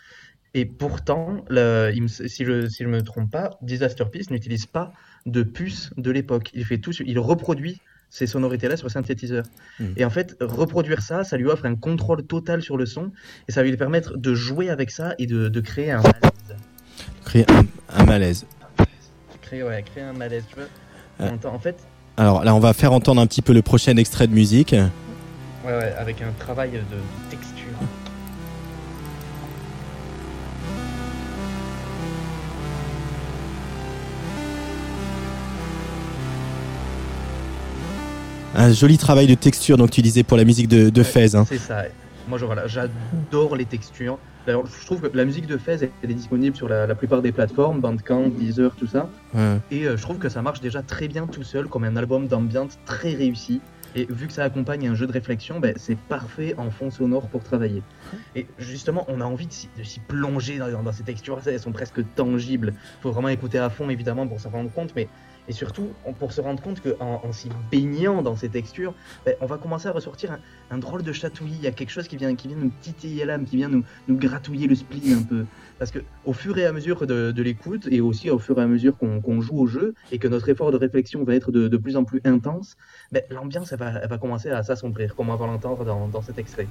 [0.55, 4.65] Et pourtant, le- il me- si je si je me trompe pas, Disaster Peace n'utilise
[4.65, 4.93] pas
[5.27, 6.53] de puce de l'époque.
[6.55, 9.45] Il fait tout, sur- il reproduit ces sonorités-là sur synthétiseur.
[9.79, 9.93] Hmm.
[9.99, 13.13] Et en fait, reproduire ça, ça lui offre un contrôle total sur le son
[13.47, 16.57] et ça va lui permettre de jouer avec ça et de, de créer un malaise.
[17.27, 18.47] Créer un, un malaise.
[19.53, 21.51] Ouais, créer un malaise, tu vois.
[21.53, 21.77] En fait,
[22.17, 24.73] Alors là, on va faire entendre un petit peu le prochain extrait de musique.
[24.73, 27.75] ouais, ouais, avec un travail de, de texture.
[38.55, 41.37] Un joli travail de texture, donc tu disais pour la musique de, de Ouais, Fez.
[41.37, 41.45] hein.
[41.49, 41.85] C'est ça.
[42.29, 44.19] Moi, voilà, j'adore les textures.
[44.49, 47.21] D'ailleurs, je trouve que la musique de Fez, elle est disponible sur la, la plupart
[47.21, 49.11] des plateformes, Bandcamp, Deezer, tout ça.
[49.35, 49.59] Ouais.
[49.71, 52.29] Et euh, je trouve que ça marche déjà très bien tout seul, comme un album
[52.29, 53.61] d'ambiance très réussi.
[53.95, 57.29] Et vu que ça accompagne un jeu de réflexion, ben, c'est parfait en fond sonore
[57.29, 57.83] pour travailler.
[58.35, 61.61] Et justement, on a envie de s'y, de s'y plonger dans, dans ces textures, elles
[61.61, 62.73] sont presque tangibles.
[63.03, 65.09] faut vraiment écouter à fond, évidemment, pour s'en rendre compte, mais
[65.49, 65.89] et surtout
[66.19, 68.95] pour se rendre compte qu'en en, s'y baignant dans ces textures,
[69.25, 70.39] ben, on va commencer à ressortir
[70.71, 71.57] un, drôle de chatouillis.
[71.59, 73.85] Il y a quelque chose qui vient, qui vient nous titiller l'âme, qui vient nous,
[74.09, 75.47] gratouiller le spleen un peu.
[75.79, 78.67] Parce que au fur et à mesure de, l'écoute, et aussi au fur et à
[78.67, 81.97] mesure qu'on joue au jeu, et que notre effort de réflexion va être de, plus
[81.97, 82.77] en plus intense,
[83.13, 86.67] ben, l'ambiance va, commencer à s'assombrir, comme on va l'entendre dans cet extrait.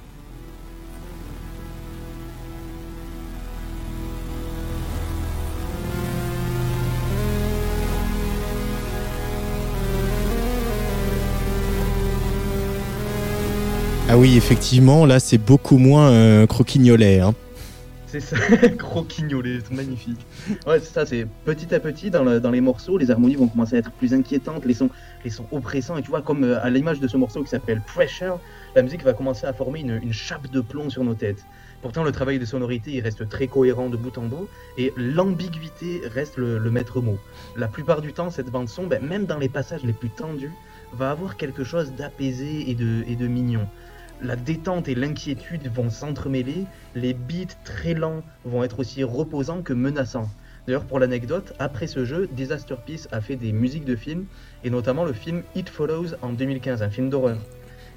[14.10, 17.20] Ah oui, effectivement, là, c'est beaucoup moins euh, croquignolet.
[17.20, 17.34] Hein.
[18.06, 18.36] C'est ça,
[18.78, 20.18] croquignolet, c'est magnifique.
[20.66, 23.76] Ouais, c'est ça, c'est petit à petit dans, dans les morceaux, les harmonies vont commencer
[23.76, 24.88] à être plus inquiétantes, les sons,
[25.24, 27.82] les sons oppressants, et tu vois, comme euh, à l'image de ce morceau qui s'appelle
[27.86, 28.40] Pressure,
[28.74, 31.44] la musique va commencer à former une, une chape de plomb sur nos têtes.
[31.82, 34.48] Pourtant, le travail de sonorité, il reste très cohérent de bout en bout,
[34.78, 37.18] et l'ambiguïté reste le, le maître mot.
[37.56, 40.52] La plupart du temps, cette bande-son, ben, même dans les passages les plus tendus,
[40.94, 43.68] va avoir quelque chose d'apaisé et de, et de mignon.
[44.20, 46.64] La détente et l'inquiétude vont s'entremêler,
[46.96, 50.28] les beats très lents vont être aussi reposants que menaçants.
[50.66, 54.26] D'ailleurs, pour l'anecdote, après ce jeu, Disaster Peace a fait des musiques de films,
[54.64, 57.38] et notamment le film It Follows en 2015, un film d'horreur.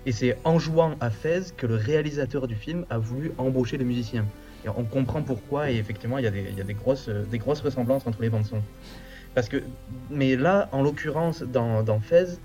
[0.05, 3.85] Et c'est en jouant à Fez que le réalisateur du film a voulu embaucher le
[3.85, 4.25] musicien.
[4.65, 8.61] On comprend pourquoi, et effectivement, il y a des grosses ressemblances entre les bandes-sons.
[9.33, 9.57] Parce que,
[10.09, 12.37] mais là, en l'occurrence, dans, dans Fez,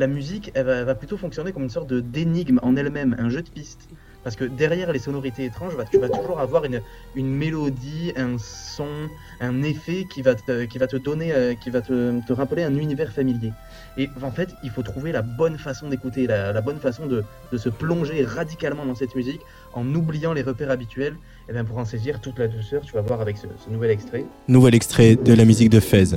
[0.00, 3.50] la musique, elle va, plutôt fonctionner comme une sorte d'énigme en elle-même, un jeu de
[3.50, 3.88] pistes.
[4.24, 6.82] Parce que derrière les sonorités étranges, bah, tu vas toujours avoir une,
[7.14, 9.08] une mélodie, un son,
[9.40, 12.62] un effet qui va te, qui va te donner, euh, qui va te, te rappeler
[12.62, 13.52] un univers familier.
[13.96, 17.24] Et en fait, il faut trouver la bonne façon d'écouter, la, la bonne façon de,
[17.50, 19.40] de se plonger radicalement dans cette musique
[19.72, 21.16] en oubliant les repères habituels.
[21.48, 23.90] Et bien pour en saisir toute la douceur, tu vas voir avec ce, ce nouvel
[23.90, 24.26] extrait.
[24.48, 26.16] Nouvel extrait de la musique de Fez.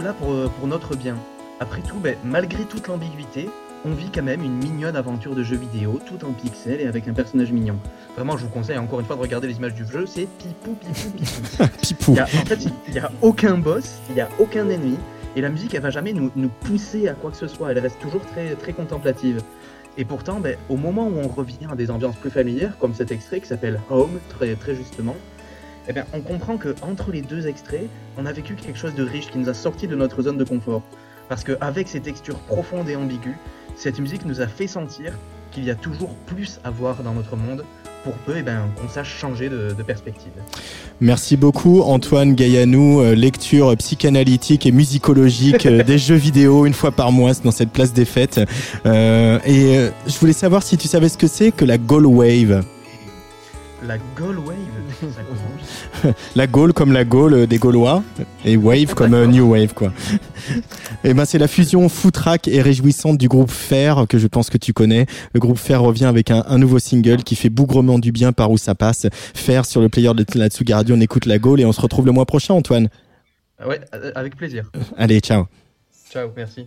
[0.00, 1.16] Là pour, euh, pour notre bien.
[1.60, 3.48] Après tout, ben, malgré toute l'ambiguïté,
[3.86, 7.06] on vit quand même une mignonne aventure de jeu vidéo, tout en pixels et avec
[7.06, 7.76] un personnage mignon.
[8.16, 10.72] Vraiment, je vous conseille encore une fois de regarder les images du jeu, c'est pipou,
[10.74, 11.64] pipou, pipou.
[11.82, 12.12] Pipou.
[12.12, 14.96] Il y a- en fait, il n'y a aucun boss, il n'y a aucun ennemi,
[15.36, 17.78] et la musique, elle va jamais nous, nous pousser à quoi que ce soit, elle
[17.78, 19.42] reste toujours très, très contemplative.
[19.98, 23.12] Et pourtant, ben, au moment où on revient à des ambiances plus familières, comme cet
[23.12, 25.14] extrait qui s'appelle Home, très, très justement,
[25.88, 29.02] eh bien, on comprend que entre les deux extraits, on a vécu quelque chose de
[29.02, 30.82] riche qui nous a sorti de notre zone de confort.
[31.28, 33.34] Parce qu'avec ces textures profondes et ambiguës,
[33.76, 35.12] cette musique nous a fait sentir
[35.50, 37.64] qu'il y a toujours plus à voir dans notre monde,
[38.04, 40.32] pour peu eh ben, qu'on sache changer de, perspective.
[41.00, 46.90] Merci beaucoup Antoine Gaillanou, euh, lecture psychanalytique et musicologique euh, des jeux vidéo une fois
[46.92, 48.40] par mois dans cette place des fêtes.
[48.84, 52.62] Euh, et je voulais savoir si tu savais ce que c'est que la Goal Wave.
[53.86, 54.56] La Goal Wave,
[56.02, 56.08] ça.
[56.36, 58.02] La Gaule comme la Gaule euh, des Gaulois
[58.44, 59.92] et Wave comme euh, New Wave quoi.
[61.04, 64.56] Et ben c'est la fusion foutraque et réjouissante du groupe Fer que je pense que
[64.56, 65.04] tu connais.
[65.34, 68.50] Le groupe Fer revient avec un, un nouveau single qui fait bougrement du bien par
[68.50, 69.06] où ça passe.
[69.12, 71.80] Fer sur le player de la Tsugi Radio, on écoute la Gaule et on se
[71.80, 72.88] retrouve le mois prochain Antoine.
[73.58, 73.80] Ah Ouais,
[74.14, 74.70] avec plaisir.
[74.96, 75.44] Allez, ciao.
[76.10, 76.66] Ciao, merci.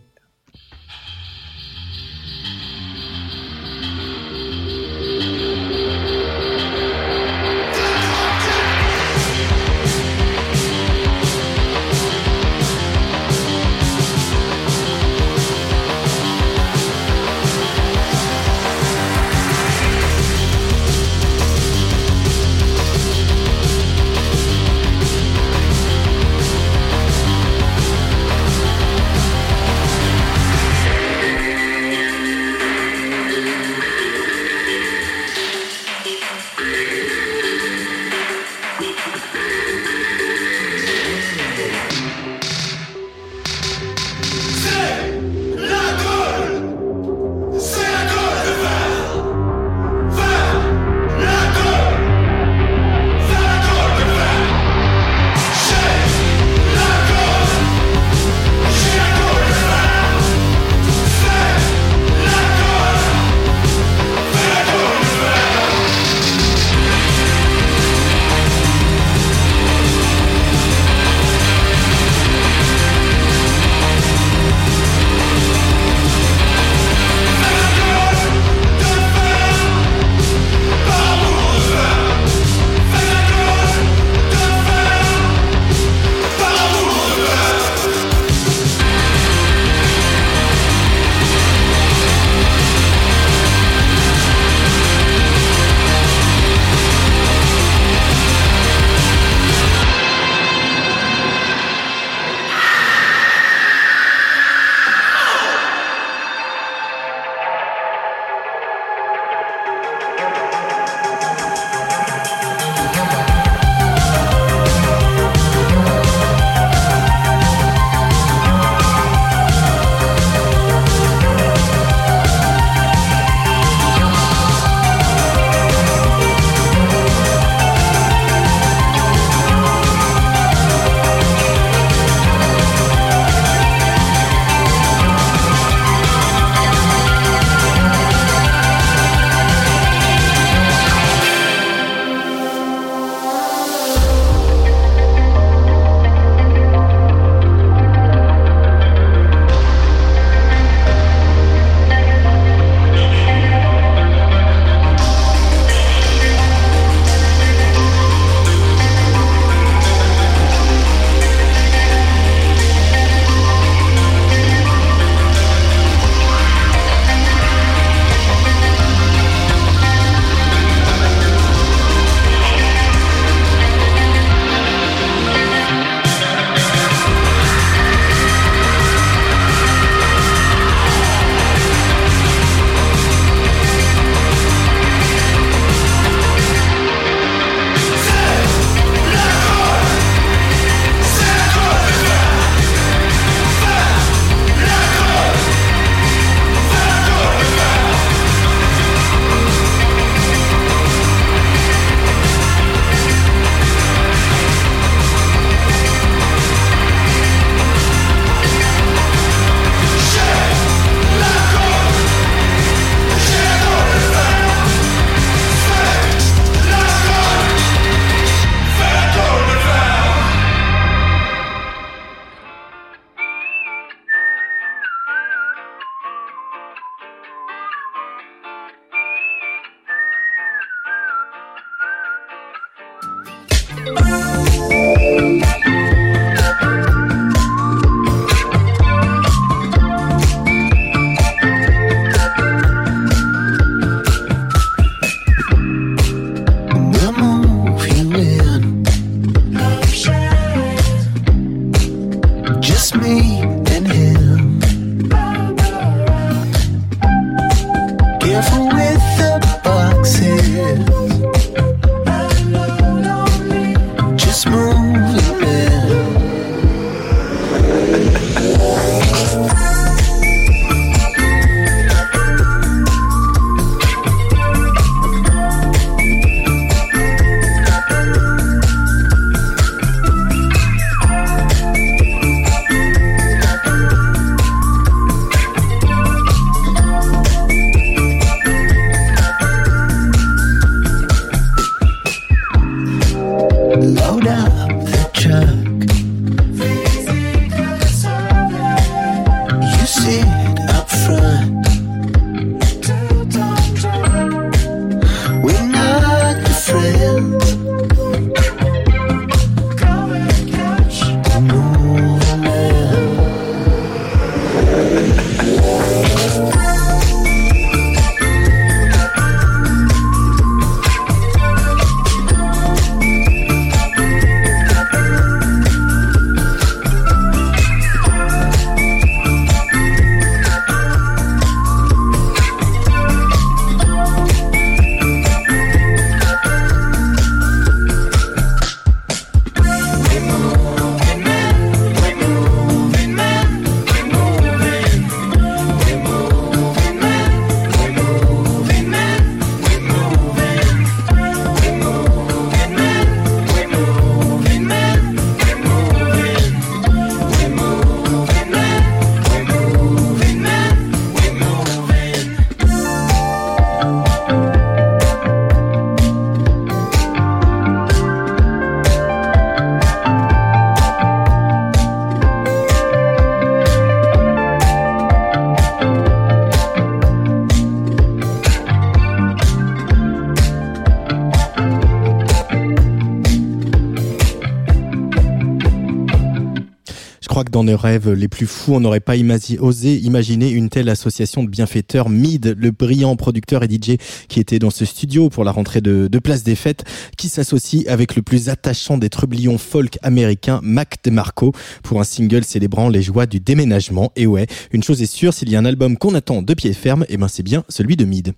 [387.38, 389.14] Crois que dans nos rêves les plus fous, on n'aurait pas
[389.60, 392.10] osé imaginer une telle association de bienfaiteurs.
[392.10, 393.98] Mid, le brillant producteur et DJ
[394.28, 396.84] qui était dans ce studio pour la rentrée de, Place des Fêtes,
[397.16, 401.52] qui s'associe avec le plus attachant des trublions folk américains, Mac DeMarco,
[401.84, 404.12] pour un single célébrant les joies du déménagement.
[404.16, 406.74] Et ouais, une chose est sûre, s'il y a un album qu'on attend de pied
[406.74, 408.34] ferme, et ben c'est bien celui de Mid.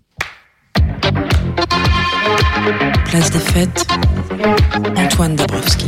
[3.05, 3.87] Place des fêtes,
[4.97, 5.85] Antoine Dabrowski.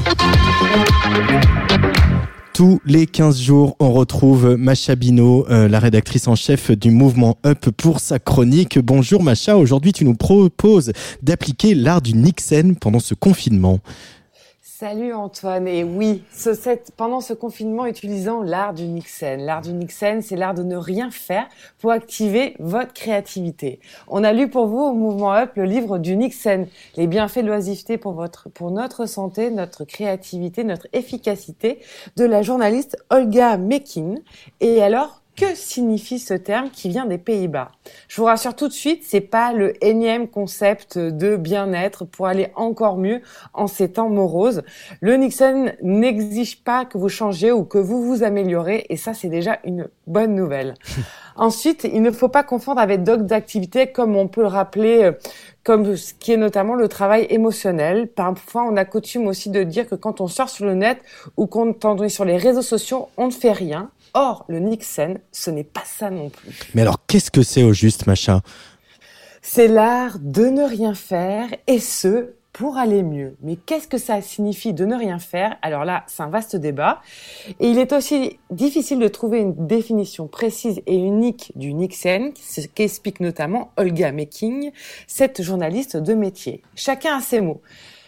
[2.54, 7.38] Tous les 15 jours, on retrouve Macha Bino, euh, la rédactrice en chef du mouvement
[7.46, 8.78] Up pour sa chronique.
[8.78, 10.92] Bonjour Macha, aujourd'hui tu nous proposes
[11.22, 13.80] d'appliquer l'art du Nixon pendant ce confinement.
[14.82, 16.24] Salut Antoine, et oui,
[16.98, 19.38] pendant ce confinement, utilisant l'art du Nixon.
[19.38, 21.48] L'art du Nixon, c'est l'art de ne rien faire
[21.78, 23.80] pour activer votre créativité.
[24.08, 26.68] On a lu pour vous au Mouvement Up le livre du Nixon,
[26.98, 31.78] les bienfaits de l'oisiveté pour votre, pour notre santé, notre créativité, notre efficacité,
[32.18, 34.16] de la journaliste Olga Mekin.
[34.62, 37.72] Et alors, que signifie ce terme qui vient des Pays-Bas?
[38.08, 42.52] Je vous rassure tout de suite, c'est pas le énième concept de bien-être pour aller
[42.56, 43.22] encore mieux
[43.54, 44.64] en ces temps moroses.
[45.00, 49.30] Le Nixon n'exige pas que vous changiez ou que vous vous améliorez et ça c'est
[49.30, 50.74] déjà une bonne nouvelle.
[51.36, 55.12] Ensuite, il ne faut pas confondre avec d'autres activités comme on peut le rappeler euh,
[55.64, 58.08] comme ce qui est notamment le travail émotionnel.
[58.08, 61.00] Parfois, on a coutume aussi de dire que quand on sort sur le net
[61.38, 63.90] ou quand on est sur les réseaux sociaux, on ne fait rien.
[64.14, 66.52] Or, le Nixon, ce n'est pas ça non plus.
[66.74, 68.42] Mais alors qu'est-ce que c'est au juste Macha
[69.42, 73.38] C'est l'art de ne rien faire et ce, pour aller mieux.
[73.42, 75.56] Mais qu'est-ce que ça signifie de ne rien faire?
[75.62, 77.02] Alors là, c'est un vaste débat.
[77.60, 82.62] Et il est aussi difficile de trouver une définition précise et unique du Nixon, ce
[82.62, 84.72] qu'explique notamment Olga Meking,
[85.08, 86.62] cette journaliste de métier.
[86.76, 87.62] Chacun a ses mots.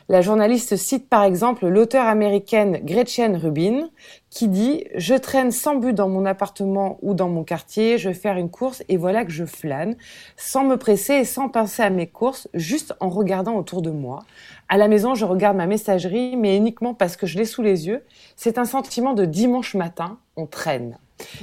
[0.09, 3.89] La journaliste cite par exemple l'auteure américaine Gretchen Rubin
[4.33, 8.15] qui dit «Je traîne sans but dans mon appartement ou dans mon quartier, je vais
[8.15, 9.95] faire une course et voilà que je flâne,
[10.37, 14.23] sans me presser et sans penser à mes courses, juste en regardant autour de moi.
[14.69, 17.85] À la maison, je regarde ma messagerie, mais uniquement parce que je l'ai sous les
[17.85, 18.03] yeux.
[18.35, 20.97] C'est un sentiment de dimanche matin, on traîne.»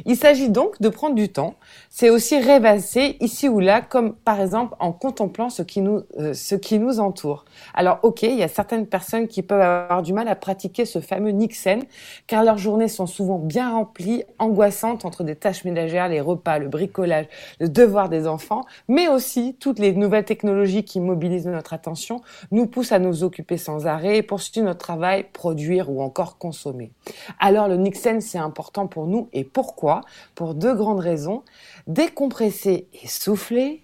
[0.07, 1.55] Il s'agit donc de prendre du temps.
[1.89, 6.35] C'est aussi rêvasser ici ou là, comme par exemple en contemplant ce qui nous, euh,
[6.35, 7.45] ce qui nous entoure.
[7.75, 11.01] Alors ok, il y a certaines personnes qui peuvent avoir du mal à pratiquer ce
[11.01, 11.81] fameux Nixon,
[12.27, 16.69] car leurs journées sont souvent bien remplies, angoissantes entre des tâches ménagères, les repas, le
[16.69, 17.27] bricolage,
[17.59, 22.21] le devoir des enfants, mais aussi toutes les nouvelles technologies qui mobilisent notre attention
[22.51, 26.93] nous poussent à nous occuper sans arrêt, poursuivre notre travail, produire ou encore consommer.
[27.39, 30.01] Alors le Nixon, c'est important pour nous et pourquoi
[30.35, 31.45] Pour deux grandes raisons.
[31.87, 33.83] Décompresser et souffler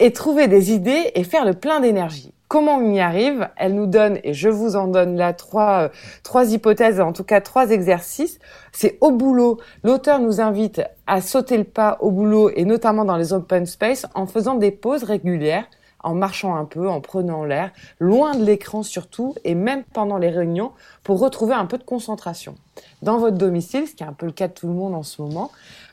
[0.00, 2.32] et trouver des idées et faire le plein d'énergie.
[2.48, 3.48] Comment on y arrive?
[3.56, 5.88] Elle nous donne, et je vous en donne là trois, euh,
[6.24, 8.40] trois hypothèses, en tout cas trois exercices.
[8.72, 9.58] C'est au boulot.
[9.84, 14.06] L'auteur nous invite à sauter le pas au boulot et notamment dans les open space
[14.14, 15.66] en faisant des pauses régulières
[16.04, 20.30] en marchant un peu, en prenant l'air, loin de l'écran surtout, et même pendant les
[20.30, 20.72] réunions,
[21.02, 22.54] pour retrouver un peu de concentration.
[23.02, 25.02] Dans votre domicile, ce qui est un peu le cas de tout le monde en
[25.02, 25.50] ce moment,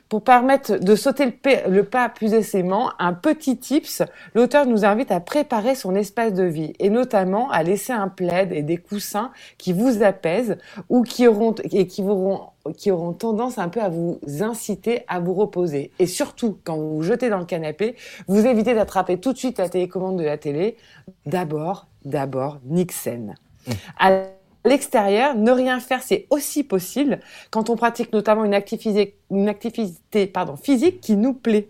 [0.08, 4.02] pour permettre de sauter le, pa- le pas plus aisément, un petit tips,
[4.34, 8.52] l'auteur nous invite à préparer son espace de vie et notamment à laisser un plaid
[8.52, 10.58] et des coussins qui vous apaisent
[10.90, 12.42] ou qui auront, et qui auront,
[12.76, 15.90] qui auront tendance un peu à vous inciter à vous reposer.
[15.98, 17.96] Et surtout, quand vous vous jetez dans le canapé,
[18.28, 20.76] vous évitez d'attraper tout de suite la télécommande de la télé.
[21.26, 23.34] D'abord, d'abord, Nixon.
[23.98, 24.24] À
[24.64, 27.20] l'extérieur, ne rien faire, c'est aussi possible
[27.50, 31.68] quand on pratique notamment une activité, une activité pardon, physique qui nous plaît.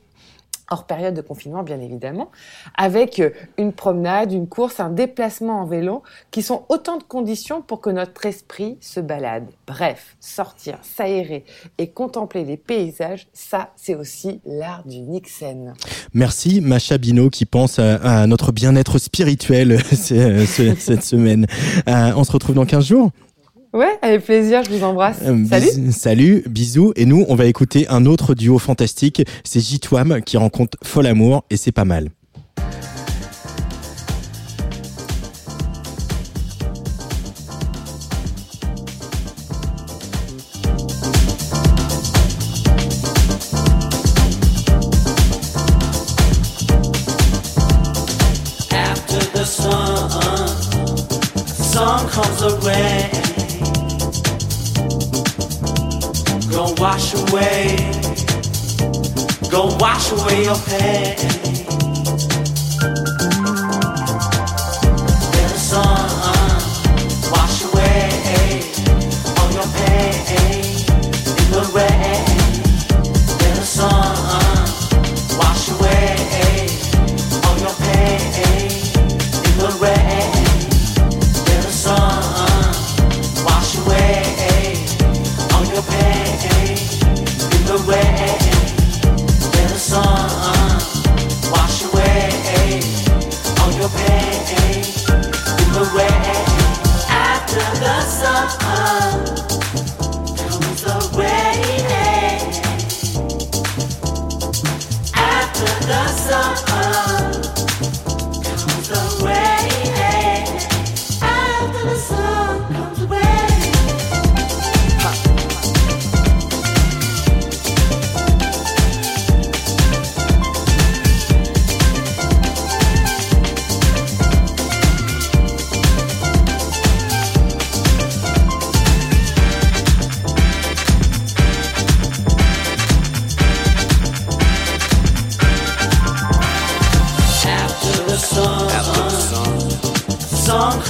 [0.71, 2.31] Hors période de confinement, bien évidemment,
[2.79, 7.61] avec euh, une promenade, une course, un déplacement en vélo, qui sont autant de conditions
[7.63, 9.47] pour que notre esprit se balade.
[9.67, 11.45] Bref, sortir, s'aérer
[11.79, 15.75] et contempler les paysages, ça, c'est aussi l'art du Nixon.
[16.15, 20.47] Merci Macha Bino qui pense à, notre bien-être spirituel ce-
[20.79, 21.47] cette semaine.
[21.89, 23.11] Euh, on se retrouve dans 15 jours
[23.73, 25.19] Ouais, avec plaisir, je vous embrasse.
[25.23, 26.93] Euh, Salut bis- Salut, bisous.
[26.97, 29.23] Et nous, on va écouter un autre duo fantastique.
[29.45, 32.11] C'est Jitwam qui rencontre Fol Amour et c'est pas mal.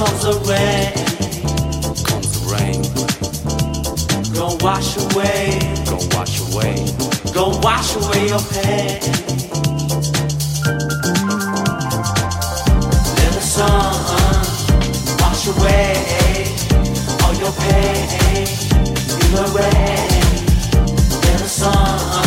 [0.04, 0.92] comes the rain.
[2.08, 2.82] Comes the rain.
[4.34, 5.58] Gonna wash away.
[5.86, 6.74] Gonna wash away.
[7.32, 8.98] Gonna wash away your pain.
[13.18, 13.94] Let the sun
[15.22, 15.88] wash away
[17.22, 18.48] all your pain
[19.22, 20.10] in the rain.
[21.22, 22.21] Let the sun.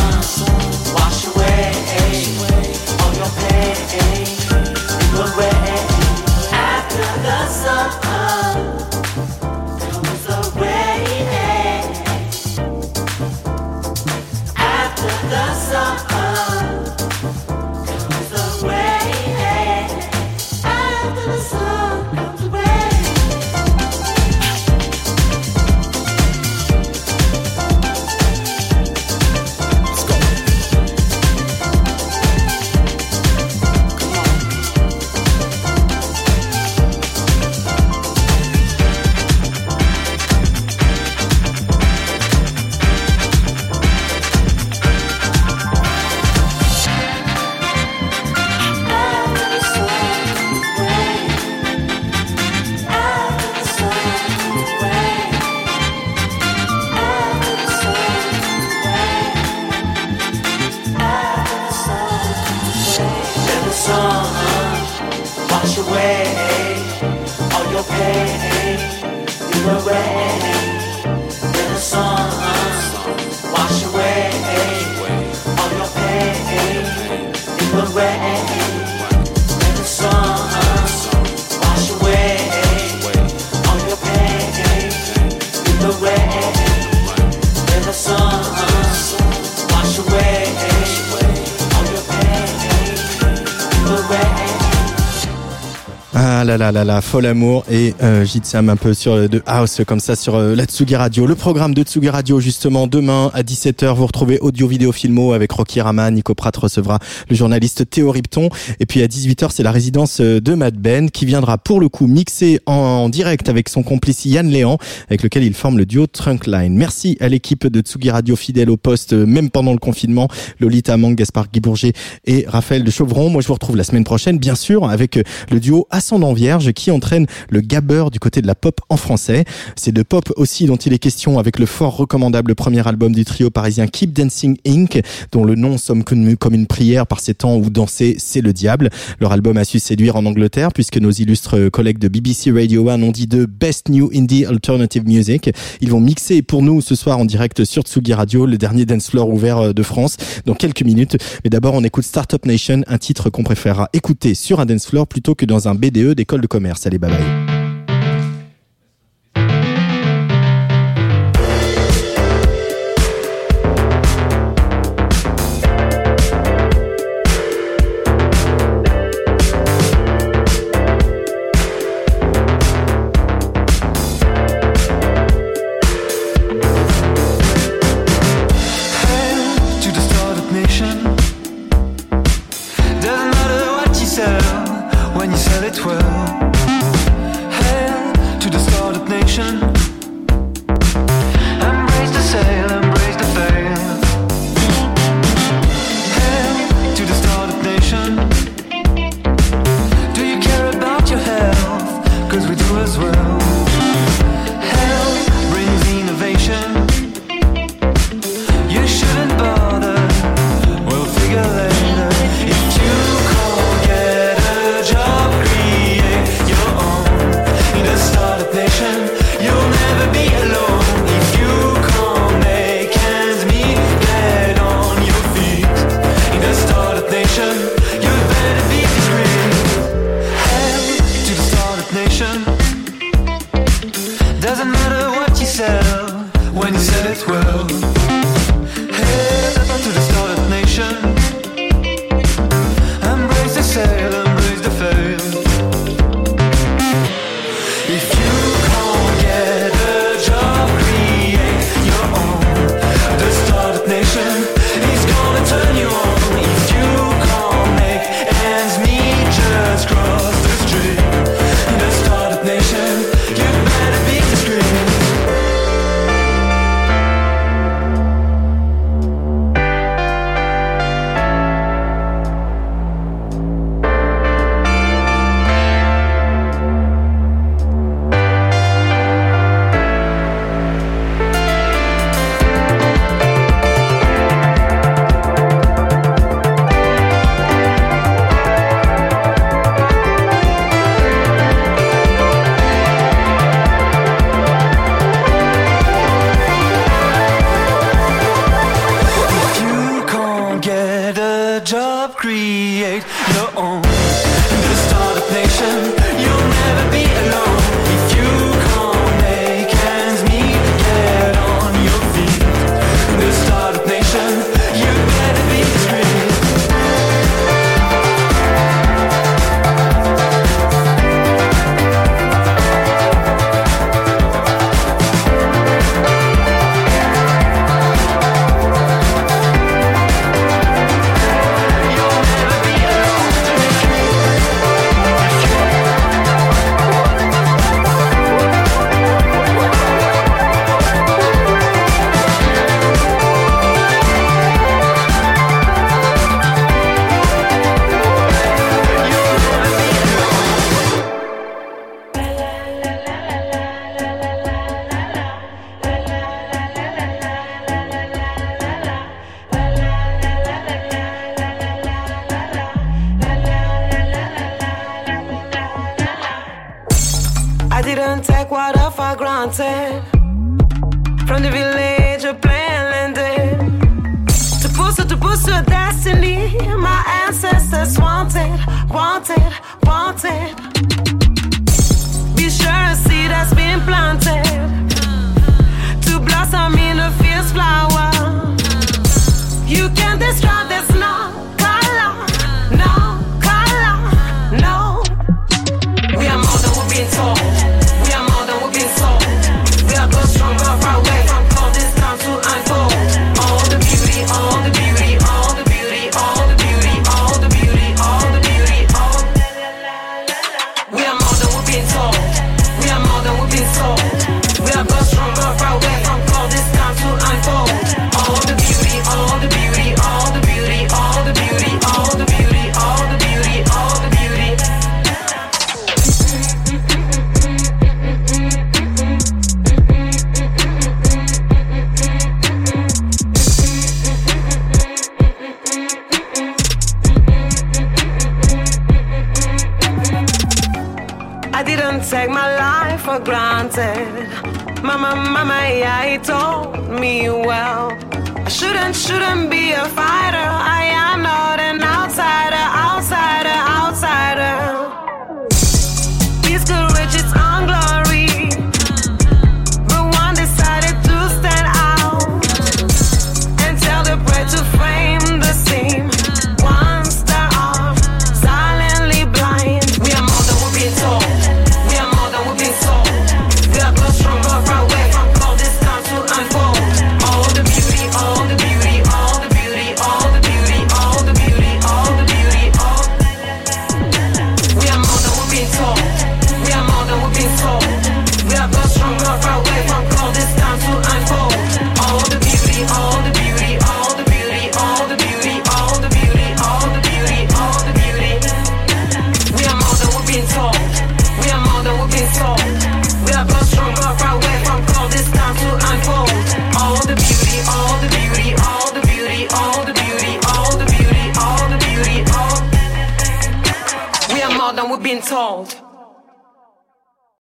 [96.76, 99.80] Là là là là, fol amour et euh, Jitsam un peu sur euh, de house
[99.88, 101.26] comme ça sur euh, la Tsugi Radio.
[101.26, 105.54] Le programme de Tsugi Radio justement demain à 17h vous retrouvez audio vidéo filmo avec
[105.54, 107.00] Rocky Rama, Nico Pratt recevra
[107.30, 108.50] le journaliste Théo Ripton
[108.82, 111.88] et puis à 18h c'est la résidence euh, de Mad Ben qui viendra pour le
[111.88, 114.78] coup mixer en, direct avec son complice Yann Léan
[115.08, 116.76] avec lequel il forme le duo Trunkline.
[116.76, 120.28] Merci à l'équipe de Tsugi Radio fidèle au poste euh, même pendant le confinement,
[120.60, 121.94] Lolita Mang, Gaspard Guibourger
[122.26, 123.30] et Raphaël de Chauvron.
[123.30, 125.20] Moi je vous retrouve la semaine prochaine bien sûr avec
[125.52, 129.46] le duo Ascendant Vierge qui entraîne le gabber du côté de la pop en français.
[129.76, 133.26] C'est de pop aussi dont il est question avec le fort recommandable premier album du
[133.26, 135.02] trio parisien Keep Dancing Inc.
[135.32, 138.54] dont le nom somme connu comme une prière par ces temps où danser c'est le
[138.54, 138.90] diable.
[139.20, 143.02] Leur album a su séduire en Angleterre puisque nos illustres collègues de BBC Radio 1
[143.02, 145.52] ont dit de Best New Indie Alternative Music.
[145.82, 149.10] Ils vont mixer pour nous ce soir en direct sur Tsugi Radio, le dernier dance
[149.10, 151.18] floor ouvert euh, de France, dans quelques minutes.
[151.44, 155.08] Mais d'abord, on écoute Startup Nation, un titre qu'on préférera écouter sur un dance floor
[155.08, 156.88] plutôt que dans un BDE d'école de commerce.
[156.88, 157.55] Allez, bye bye.